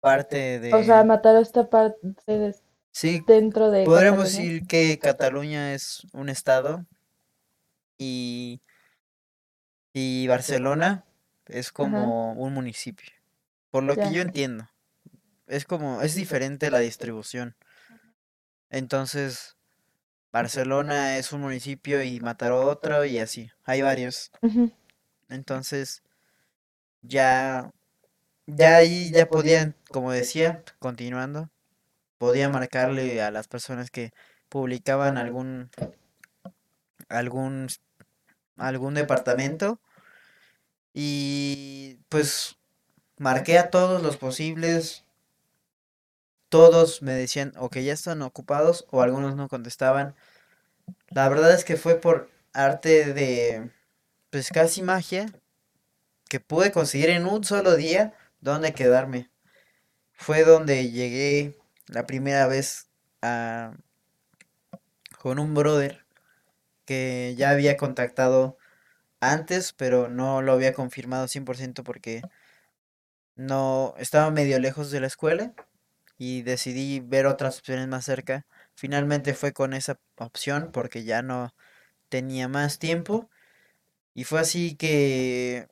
[0.00, 0.72] parte de...
[0.72, 2.56] O sea, Mataró está parte de...
[2.90, 3.84] Sí, dentro de...
[3.84, 6.86] Podríamos decir que Cataluña es un estado
[7.98, 8.62] y,
[9.92, 11.04] y Barcelona
[11.44, 13.10] es como un municipio.
[13.70, 14.69] Por lo que yo entiendo.
[15.50, 17.56] Es como, es diferente la distribución.
[18.70, 19.56] Entonces,
[20.32, 23.50] Barcelona es un municipio y Mataró otro y así.
[23.64, 24.30] Hay varios.
[25.28, 26.02] Entonces,
[27.02, 27.72] ya,
[28.46, 31.50] ya ahí ya podían, como decía, continuando,
[32.18, 34.12] podía marcarle a las personas que
[34.48, 35.70] publicaban algún,
[37.08, 37.68] algún,
[38.56, 39.80] algún departamento
[40.94, 42.56] y pues
[43.20, 45.04] Marqué a todos los posibles.
[46.50, 50.16] Todos me decían o que ya están ocupados o algunos no contestaban.
[51.10, 53.70] La verdad es que fue por arte de,
[54.30, 55.32] pues casi magia,
[56.28, 59.30] que pude conseguir en un solo día dónde quedarme.
[60.12, 62.88] Fue donde llegué la primera vez
[63.22, 63.72] a,
[65.20, 66.04] con un brother
[66.84, 68.58] que ya había contactado
[69.20, 72.22] antes, pero no lo había confirmado 100% porque
[73.36, 75.54] no estaba medio lejos de la escuela
[76.20, 78.44] y decidí ver otras opciones más cerca.
[78.74, 81.54] Finalmente fue con esa opción porque ya no
[82.10, 83.30] tenía más tiempo
[84.12, 85.66] y fue así que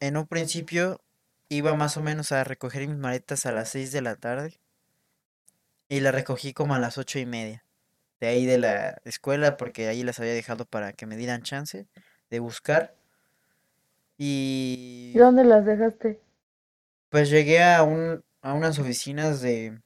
[0.00, 1.02] en un principio
[1.50, 4.58] iba más o menos a recoger mis maletas a las 6 de la tarde
[5.90, 7.62] y la recogí como a las ocho y media
[8.18, 11.86] de ahí de la escuela porque ahí las había dejado para que me dieran chance
[12.30, 12.94] de buscar
[14.16, 16.18] y ¿dónde las dejaste?
[17.10, 19.80] Pues llegué a, un, a unas oficinas de,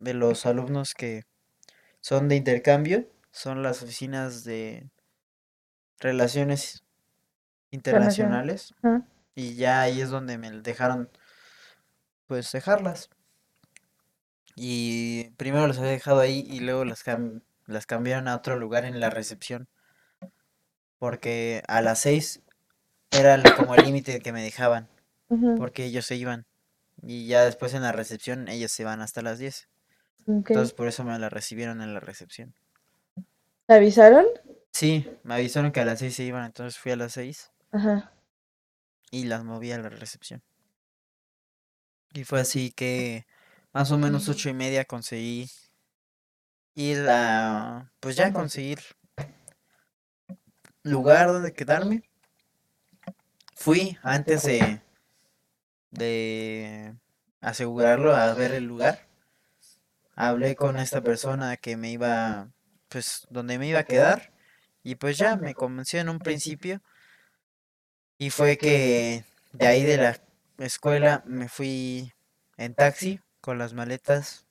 [0.00, 1.24] de los alumnos que
[2.00, 4.90] son de intercambio, son las oficinas de
[6.00, 6.82] relaciones
[7.90, 8.42] Internacional.
[8.42, 9.04] internacionales Ajá.
[9.34, 11.10] y ya ahí es donde me dejaron
[12.26, 13.10] pues dejarlas.
[14.54, 18.84] Y primero las había dejado ahí y luego las, cam- las cambiaron a otro lugar
[18.84, 19.66] en la recepción,
[20.98, 22.42] porque a las seis
[23.10, 24.88] era el- como el límite que me dejaban,
[25.30, 26.46] Ujú, porque ellos se iban.
[27.02, 29.68] Y ya después en la recepción ellos se van hasta las 10.
[30.26, 30.50] ok.
[30.50, 32.54] Entonces por eso me la recibieron en la recepción.
[33.66, 34.26] ¿Te avisaron?
[34.72, 38.12] Sí, me avisaron que a las 6 se iban, entonces fui a las 6 Ajá.
[39.10, 40.42] y las moví a la recepción.
[42.12, 43.26] Y fue así que
[43.72, 45.48] más o menos ocho y media conseguí
[46.74, 48.80] ir a, pues ya conseguir
[50.82, 52.02] lugar donde quedarme.
[53.54, 54.80] Fui antes de,
[55.90, 56.94] de
[57.40, 59.08] asegurarlo a ver el lugar.
[60.14, 62.50] Hablé con esta persona que me iba,
[62.88, 64.32] pues, donde me iba a quedar.
[64.82, 66.82] Y pues ya me convenció en un principio.
[68.18, 70.20] Y fue que de ahí de la
[70.58, 72.12] escuela me fui
[72.56, 74.46] en taxi con las maletas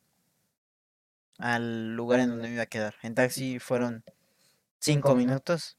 [1.38, 2.96] al lugar en donde me iba a quedar.
[3.02, 4.04] En taxi fueron
[4.80, 5.78] cinco minutos.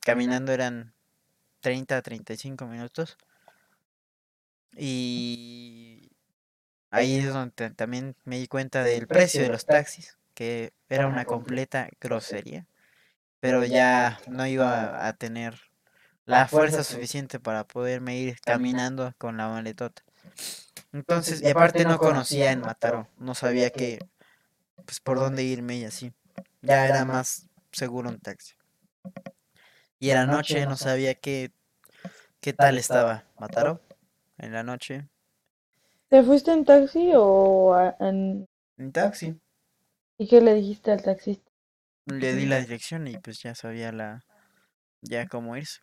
[0.00, 0.94] Caminando eran
[1.60, 3.18] 30 a 35 minutos.
[4.76, 6.10] Y
[6.90, 11.06] ahí es donde ta- también me di cuenta del precio de los taxis, que era
[11.08, 12.66] una completa grosería.
[13.40, 15.60] Pero ya no iba a tener
[16.26, 20.02] la fuerza suficiente para poderme ir caminando con la maletota.
[20.92, 24.00] Entonces, y aparte no conocía en Mataró, no sabía que,
[24.86, 26.12] pues por dónde irme y así.
[26.62, 28.54] Ya era más seguro un taxi.
[29.98, 31.52] Y en la noche no sabía qué,
[32.40, 33.80] qué tal estaba Mataró.
[34.38, 35.08] En la noche,
[36.10, 37.28] ¿Te fuiste en taxi o
[37.80, 38.18] a- en...
[38.78, 39.34] en taxi.
[40.18, 41.52] ¿Y qué le dijiste al taxista?
[42.06, 44.24] Le di la dirección y pues ya sabía la,
[45.02, 45.80] ya cómo irse.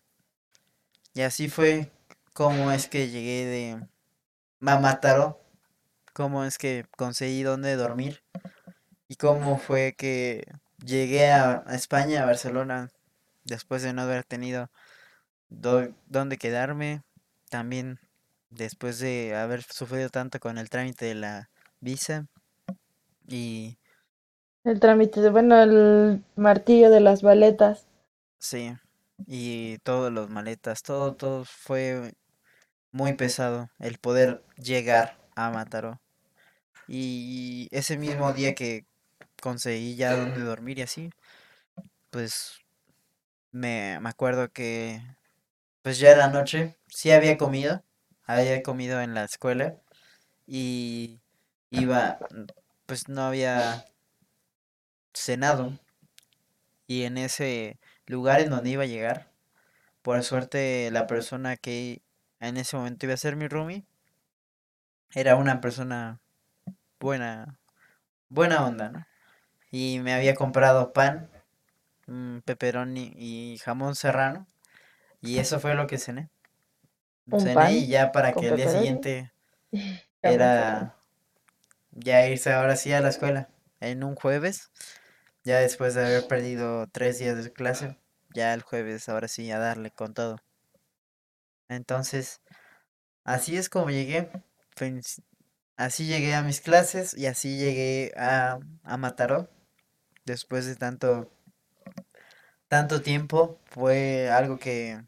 [1.13, 1.91] Y así fue
[2.33, 3.87] como es que llegué de
[4.59, 5.41] Mamataro,
[6.13, 8.23] cómo es que conseguí dónde dormir
[9.09, 10.45] y cómo fue que
[10.85, 12.89] llegué a, a España, a Barcelona,
[13.45, 14.71] después de no haber tenido
[15.49, 17.03] do- dónde quedarme,
[17.49, 17.99] también
[18.51, 21.49] después de haber sufrido tanto con el trámite de la
[21.81, 22.27] visa
[23.27, 23.77] y
[24.63, 27.85] El trámite de, bueno, el martillo de las baletas.
[28.39, 28.73] sí,
[29.27, 32.13] y todos los maletas, todo, todo fue
[32.91, 36.01] muy pesado el poder llegar a Mataró.
[36.87, 38.85] Y ese mismo día que
[39.41, 41.11] conseguí ya donde dormir y así,
[42.09, 42.59] pues
[43.51, 45.01] me, me acuerdo que
[45.83, 47.83] pues ya era noche, sí había comido,
[48.39, 49.75] había comido en la escuela
[50.47, 51.19] y
[51.69, 52.19] iba,
[52.85, 53.85] pues no había
[55.13, 55.79] cenado
[56.87, 59.31] y en ese lugar en donde iba a llegar,
[60.01, 62.01] por suerte la persona que
[62.39, 63.85] en ese momento iba a ser mi roomie
[65.13, 66.19] era una persona
[66.99, 67.59] buena,
[68.29, 69.05] buena onda, ¿no?
[69.71, 71.29] Y me había comprado pan,
[72.07, 74.47] mm, pepperoni y jamón serrano
[75.21, 76.29] y eso fue lo que cené.
[77.37, 79.31] Cené y ya para que el día siguiente
[80.23, 80.97] era
[81.91, 84.71] ya irse ahora sí a la escuela en un jueves,
[85.43, 87.97] ya después de haber perdido tres días de clase,
[88.33, 90.37] ya el jueves ahora sí a darle con todo.
[91.69, 92.41] Entonces,
[93.25, 94.31] así es como llegué,
[94.77, 95.23] pens-
[95.77, 99.49] así llegué a mis clases y así llegué a, a Mataró.
[100.25, 101.31] Después de tanto,
[102.67, 105.01] tanto tiempo, fue algo que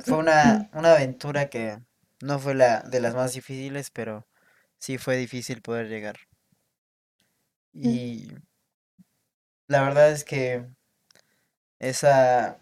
[0.00, 1.78] fue una, una aventura que
[2.20, 4.26] no fue la de las más difíciles, pero
[4.78, 6.18] sí fue difícil poder llegar.
[7.74, 8.28] Y
[9.68, 10.66] la verdad es que
[11.80, 12.58] esa,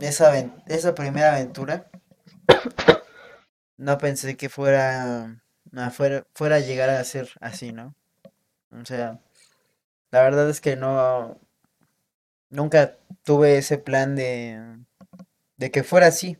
[0.00, 1.88] esa, aven- esa primera aventura
[3.76, 5.40] no pensé que fuera,
[5.76, 7.94] ah, fuera, fuera a llegar a ser así, ¿no?
[8.72, 9.20] O sea,
[10.12, 11.40] la verdad es que no,
[12.50, 14.78] nunca tuve ese plan de,
[15.60, 16.38] de que fuera así.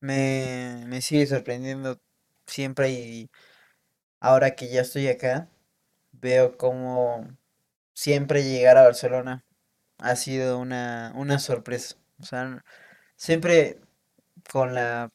[0.00, 1.98] Me, me sigue sorprendiendo
[2.46, 3.30] siempre y
[4.20, 5.48] ahora que ya estoy acá,
[6.12, 7.26] veo como
[7.94, 9.44] siempre llegar a Barcelona
[9.98, 11.96] ha sido una, una sorpresa.
[12.20, 12.62] O sea,
[13.16, 13.80] siempre
[14.52, 15.10] con la,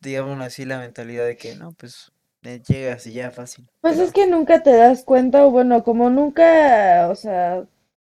[0.00, 2.10] digamos así, la mentalidad de que no, pues
[2.42, 3.68] eh, llegas y ya fácil.
[3.82, 7.66] Pues es que nunca te das cuenta, o bueno, como nunca, o sea,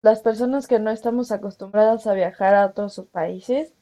[0.07, 3.75] las personas que no estamos acostumbradas a viajar a otros países,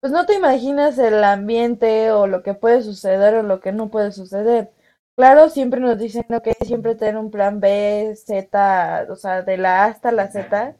[0.00, 3.90] pues no te imaginas el ambiente o lo que puede suceder o lo que no
[3.90, 4.72] puede suceder.
[5.16, 9.84] Claro, siempre nos dicen que siempre tener un plan B, Z, o sea, de la
[9.84, 10.76] A hasta la Z,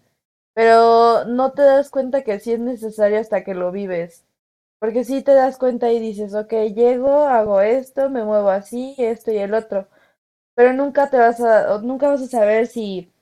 [0.55, 4.25] pero no te das cuenta que sí es necesario hasta que lo vives.
[4.81, 9.31] Porque sí te das cuenta y dices, ok, llego, hago esto, me muevo así, esto
[9.33, 9.89] y el otro.
[10.55, 13.13] Pero nunca te vas a, nunca vas a saber si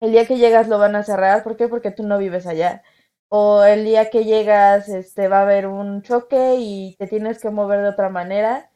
[0.00, 1.42] el día que llegas lo van a cerrar.
[1.42, 1.68] ¿Por qué?
[1.68, 2.82] Porque tú no vives allá.
[3.28, 7.50] O el día que llegas, este, va a haber un choque y te tienes que
[7.50, 8.70] mover de otra manera.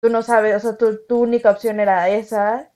[0.00, 2.72] Tú no sabes, o sea, tu, tu única opción era esa.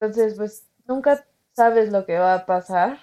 [0.00, 2.98] Entonces, pues nunca sabes lo que va a pasar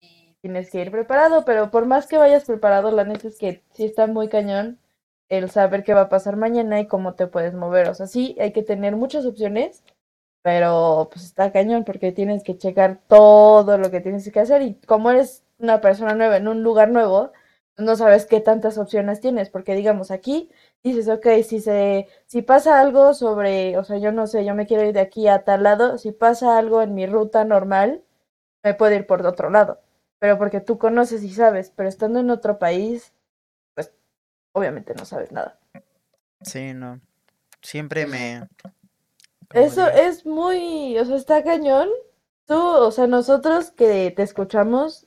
[0.00, 3.62] y tienes que ir preparado, pero por más que vayas preparado, la neta es que
[3.72, 4.78] sí está muy cañón
[5.28, 7.88] el saber qué va a pasar mañana y cómo te puedes mover.
[7.88, 9.82] O sea, sí, hay que tener muchas opciones,
[10.44, 14.74] pero pues está cañón porque tienes que checar todo lo que tienes que hacer y
[14.74, 17.32] como eres una persona nueva en un lugar nuevo,
[17.78, 20.50] no sabes qué tantas opciones tienes, porque digamos aquí
[20.82, 24.66] dices, ok, si se, si pasa algo sobre, o sea, yo no sé, yo me
[24.66, 28.02] quiero ir de aquí a tal lado, si pasa algo en mi ruta normal,
[28.62, 29.80] me puedo ir por otro lado,
[30.18, 33.14] pero porque tú conoces y sabes, pero estando en otro país,
[33.72, 33.94] pues
[34.52, 35.58] obviamente no sabes nada.
[36.42, 37.00] Sí, no.
[37.62, 38.46] Siempre me,
[39.54, 41.88] Eso es muy, o sea, está cañón.
[42.46, 45.06] Tú, o sea, nosotros que te escuchamos,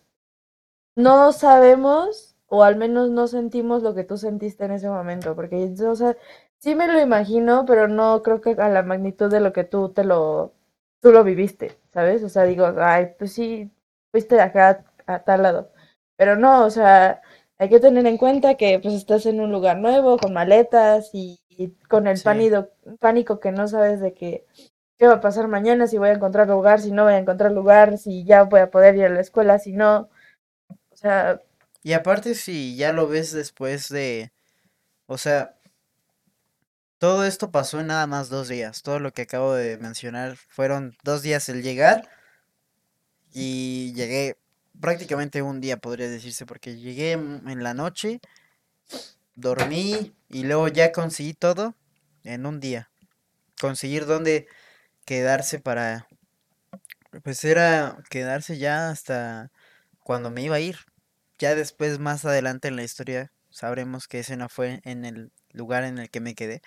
[0.95, 5.73] no sabemos, o al menos no sentimos lo que tú sentiste en ese momento, porque,
[5.87, 6.17] o sea,
[6.59, 9.89] sí me lo imagino, pero no creo que a la magnitud de lo que tú
[9.89, 10.53] te lo,
[11.01, 12.23] tú lo viviste, ¿sabes?
[12.23, 13.71] O sea, digo, ay, pues sí,
[14.11, 15.71] fuiste de acá a tal lado,
[16.17, 17.21] pero no, o sea,
[17.59, 21.39] hay que tener en cuenta que pues estás en un lugar nuevo, con maletas y,
[21.57, 22.23] y con el sí.
[22.23, 24.45] pánico, pánico que no sabes de que
[24.97, 27.51] qué va a pasar mañana, si voy a encontrar lugar, si no voy a encontrar
[27.51, 30.09] lugar, si ya voy a poder ir a la escuela, si no.
[30.91, 31.41] O sea,
[31.83, 34.31] Y aparte si ya lo ves después de,
[35.07, 35.57] o sea,
[36.99, 38.81] todo esto pasó en nada más dos días.
[38.83, 42.07] Todo lo que acabo de mencionar fueron dos días el llegar
[43.33, 44.37] y llegué
[44.79, 48.19] prácticamente un día, podría decirse, porque llegué en en la noche,
[49.37, 51.75] dormí y luego ya conseguí todo
[52.23, 52.89] en un día.
[53.61, 54.47] Conseguir dónde
[55.05, 56.07] quedarse para,
[57.23, 59.51] pues era quedarse ya hasta
[60.03, 60.79] cuando me iba a ir.
[61.39, 65.83] Ya después, más adelante en la historia, sabremos que ese no fue en el lugar
[65.83, 66.61] en el que me quedé.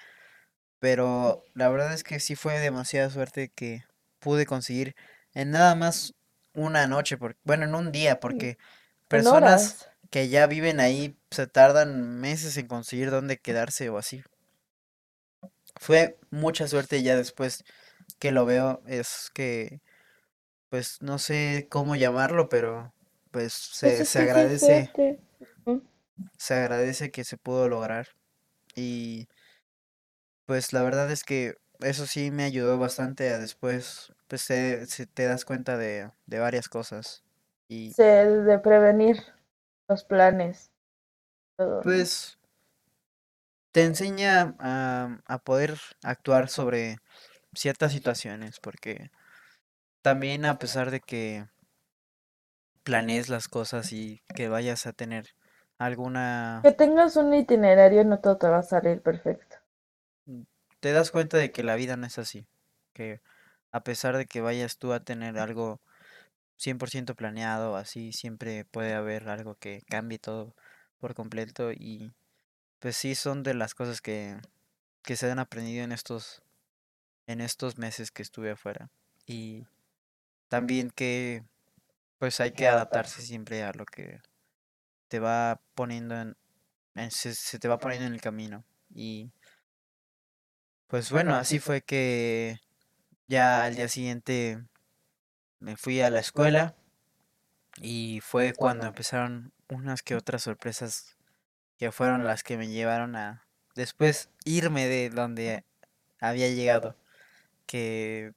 [0.78, 3.84] Pero la verdad es que sí fue demasiada suerte que
[4.20, 4.94] pude conseguir
[5.34, 6.14] en nada más
[6.54, 8.56] una noche, por, bueno, en un día, porque
[9.08, 9.89] personas.
[10.10, 14.22] Que ya viven ahí se tardan meses en conseguir dónde quedarse o así.
[15.76, 17.64] Fue mucha suerte ya después
[18.18, 19.80] que lo veo, es que,
[20.70, 22.94] pues no sé cómo llamarlo, pero
[23.32, 24.90] pues Pues se, se agradece,
[26.38, 28.08] se agradece que se pudo lograr.
[28.76, 29.28] Y
[30.46, 35.06] Pues la verdad es que eso sí me ayudó bastante a después, pues te, se-
[35.06, 37.24] te das cuenta de, de varias cosas.
[37.68, 39.18] Y Se de prevenir
[39.90, 40.72] los planes,
[41.80, 42.38] pues
[43.72, 46.98] te enseña a, a poder actuar sobre
[47.54, 49.10] ciertas situaciones, porque
[50.02, 51.46] también a pesar de que
[52.84, 55.28] planees las cosas y que vayas a tener
[55.78, 59.56] alguna, Que tengas un itinerario no todo te va a salir perfecto.
[60.26, 60.42] mm,
[60.80, 62.46] te das cuenta de que la vida no es así,
[62.94, 63.20] que
[63.72, 65.80] a pesar de que vayas tú a tener algo
[66.60, 70.54] 100% planeado, así siempre puede haber algo que cambie todo
[71.00, 72.12] por completo y
[72.80, 74.38] pues sí son de las cosas que,
[75.02, 76.42] que se han aprendido en estos,
[77.26, 78.90] en estos meses que estuve afuera.
[79.26, 79.66] Y
[80.48, 81.44] también que
[82.18, 84.20] pues hay que adaptarse siempre a lo que
[85.08, 86.36] te va poniendo en,
[86.96, 88.64] en- se, se te va poniendo en el camino.
[88.94, 89.32] Y
[90.88, 92.58] pues bueno, así fue que
[93.28, 94.64] ya al día siguiente
[95.60, 96.74] me fui a la escuela
[97.80, 101.16] y fue cuando empezaron unas que otras sorpresas
[101.78, 105.64] que fueron las que me llevaron a después irme de donde
[106.20, 106.96] había llegado,
[107.66, 108.32] que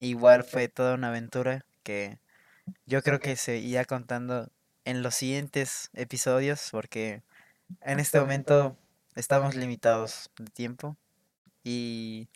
[0.00, 2.18] igual fue toda una aventura que
[2.86, 4.50] yo creo que se irá contando
[4.84, 7.22] en los siguientes episodios, porque
[7.82, 8.76] en este momento
[9.14, 10.96] estamos limitados de tiempo
[11.62, 12.28] y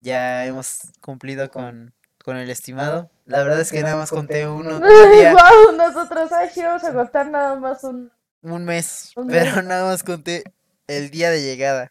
[0.00, 1.94] ya hemos cumplido con,
[2.28, 3.10] con el estimado.
[3.24, 7.30] La verdad es que nada más conté uno, wow, nosotros ay, sí vamos a contar
[7.30, 8.12] nada más un,
[8.42, 10.44] un mes, un pero nada más conté
[10.88, 11.90] el día de llegada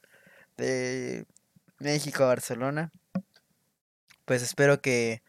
[0.56, 1.26] de
[1.80, 2.92] México a Barcelona.
[4.26, 5.24] Pues espero que,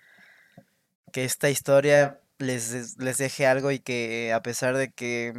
[1.11, 5.33] que esta historia les, les deje algo y que a pesar de que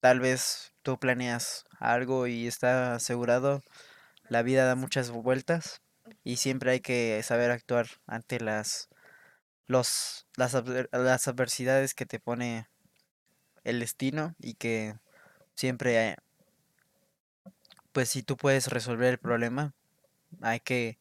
[0.00, 3.60] tal vez tú planeas algo y está asegurado,
[4.30, 5.82] la vida da muchas vueltas
[6.22, 8.88] y siempre hay que saber actuar ante las
[9.66, 10.54] los las,
[10.92, 12.68] las adversidades que te pone
[13.64, 14.96] el destino y que
[15.54, 16.16] siempre eh,
[17.92, 19.74] pues si tú puedes resolver el problema
[20.42, 20.98] hay que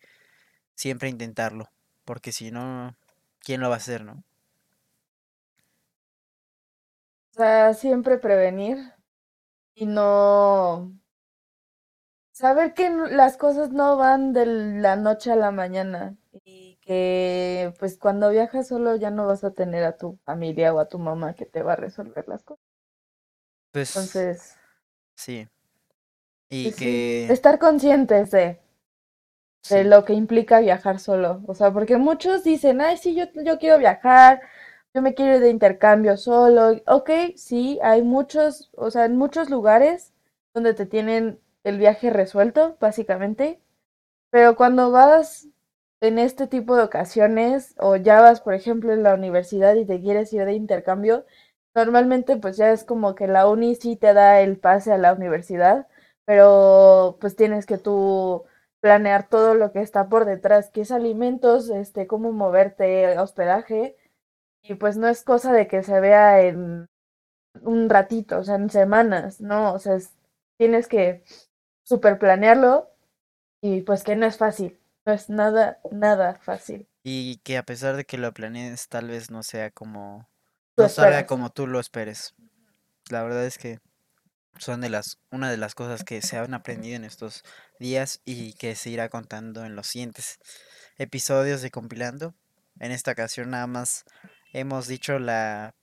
[0.75, 1.71] siempre intentarlo
[2.05, 2.95] porque si no
[3.41, 4.23] quién lo va a hacer no
[7.31, 8.93] O sea, siempre prevenir
[9.75, 10.93] y no
[12.31, 17.97] saber que las cosas no van de la noche a la mañana y que pues
[17.97, 21.35] cuando viajas solo ya no vas a tener a tu familia o a tu mamá
[21.35, 22.63] que te va a resolver las cosas.
[23.71, 24.57] pues Entonces,
[25.15, 25.47] sí
[26.49, 28.59] y pues sí, que estar conscientes de,
[29.69, 31.41] de lo que implica viajar solo.
[31.47, 34.41] O sea, porque muchos dicen, ay, sí, yo, yo quiero viajar,
[34.93, 36.81] yo me quiero ir de intercambio solo.
[36.87, 40.13] Ok, sí, hay muchos, o sea, en muchos lugares
[40.53, 43.61] donde te tienen el viaje resuelto, básicamente.
[44.31, 45.47] Pero cuando vas
[46.03, 50.01] en este tipo de ocasiones, o ya vas, por ejemplo, en la universidad y te
[50.01, 51.25] quieres ir de intercambio,
[51.75, 55.13] normalmente pues ya es como que la uni sí te da el pase a la
[55.13, 55.87] universidad,
[56.25, 58.43] pero pues tienes que tú
[58.81, 63.97] planear todo lo que está por detrás, que es alimentos, este, cómo moverte, hospedaje,
[64.63, 66.87] y pues no es cosa de que se vea en
[67.61, 70.13] un ratito, o sea, en semanas, no, o sea, es-
[70.57, 71.23] tienes que
[71.83, 72.89] super planearlo
[73.61, 76.87] y pues que no es fácil, no es nada, nada fácil.
[77.03, 80.29] y que a pesar de que lo planees tal vez no sea como
[80.75, 82.33] Tú no salga como tú lo esperes
[83.09, 83.79] la verdad es que
[84.57, 87.43] son de las una de las cosas que se han aprendido en estos
[87.79, 90.39] días y que se irá contando en los siguientes
[90.97, 92.35] episodios de Compilando.
[92.79, 94.05] En esta ocasión nada más
[94.53, 95.75] hemos dicho la,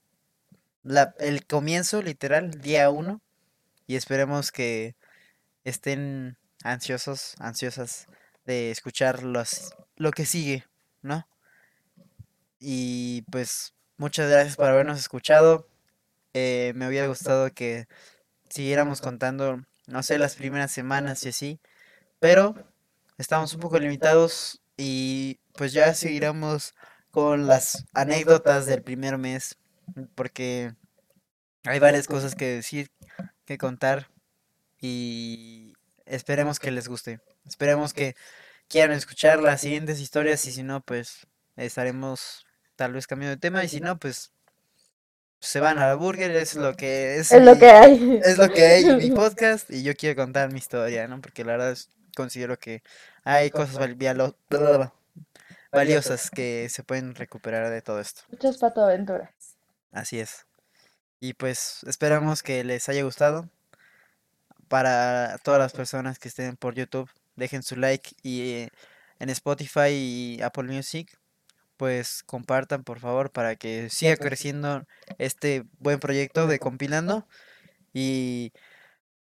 [0.83, 3.21] la el comienzo literal, día uno,
[3.87, 4.95] y esperemos que
[5.63, 8.07] estén ansiosos, ansiosas
[8.45, 10.65] de escuchar los, lo que sigue,
[11.01, 11.27] ¿no?
[12.59, 15.67] Y pues muchas gracias por habernos escuchado.
[16.33, 17.87] Eh, me hubiera gustado que
[18.49, 21.61] siguiéramos contando, no sé, las primeras semanas y así,
[22.19, 22.55] pero
[23.17, 26.73] estamos un poco limitados y pues ya seguiremos
[27.11, 29.57] con las anécdotas del primer mes,
[30.15, 30.73] porque
[31.65, 32.91] hay varias cosas que decir,
[33.45, 34.09] que contar
[34.79, 35.73] y
[36.05, 37.19] esperemos que les guste.
[37.45, 38.15] Esperemos que
[38.67, 43.63] quieran escuchar las siguientes historias y si no, pues estaremos tal vez cambiando de tema
[43.63, 44.31] y si no, pues
[45.39, 48.19] se van a la burger, es lo que es Es lo que hay.
[48.23, 51.19] es lo que hay en mi podcast y yo quiero contar mi historia, ¿no?
[51.21, 52.83] Porque la verdad es- considero que
[53.23, 53.77] hay cosas
[55.71, 58.21] valiosas que se pueden recuperar de todo esto.
[58.29, 59.29] Muchas patoaventuras.
[59.91, 60.45] Así es.
[61.19, 63.49] Y pues esperamos que les haya gustado.
[64.67, 67.09] Para todas las personas que estén por YouTube,
[67.41, 68.69] dejen su like y eh,
[69.19, 71.17] en Spotify y Apple Music,
[71.75, 74.83] pues compartan por favor para que siga creciendo
[75.17, 77.27] este buen proyecto de compilando.
[77.93, 78.53] Y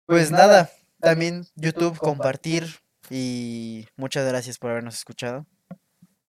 [0.05, 2.65] pues nada, también YouTube compartir
[3.09, 5.45] y muchas gracias por habernos escuchado.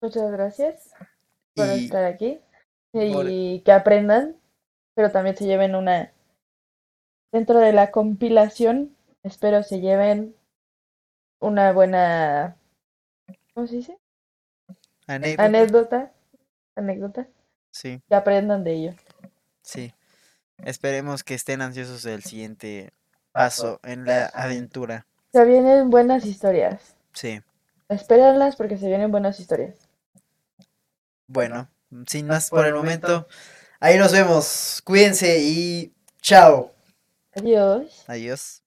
[0.02, 0.92] Muchas gracias
[1.56, 2.40] por Y estar aquí
[2.92, 4.36] por- y que aprendan,
[4.96, 6.12] pero también se lleven una
[7.32, 8.96] dentro de la compilación.
[9.24, 10.36] Espero se lleven
[11.40, 12.56] una buena,
[13.54, 13.98] ¿cómo se dice?
[15.08, 15.44] anécdota.
[15.46, 16.12] Anécdota,
[16.76, 17.28] anécdota,
[17.72, 18.94] Sí, que aprendan de ello.
[19.62, 19.94] sí.
[20.66, 22.92] Esperemos que estén ansiosos del siguiente
[23.32, 25.06] paso en la aventura.
[25.32, 26.96] Se vienen buenas historias.
[27.14, 27.42] Sí.
[27.88, 29.78] Espérenlas porque se vienen buenas historias.
[31.28, 31.70] Bueno,
[32.08, 33.26] sin más por el momento,
[33.80, 34.82] ahí nos vemos.
[34.84, 36.74] Cuídense y chao.
[37.34, 38.04] Adiós.
[38.08, 38.59] Adiós.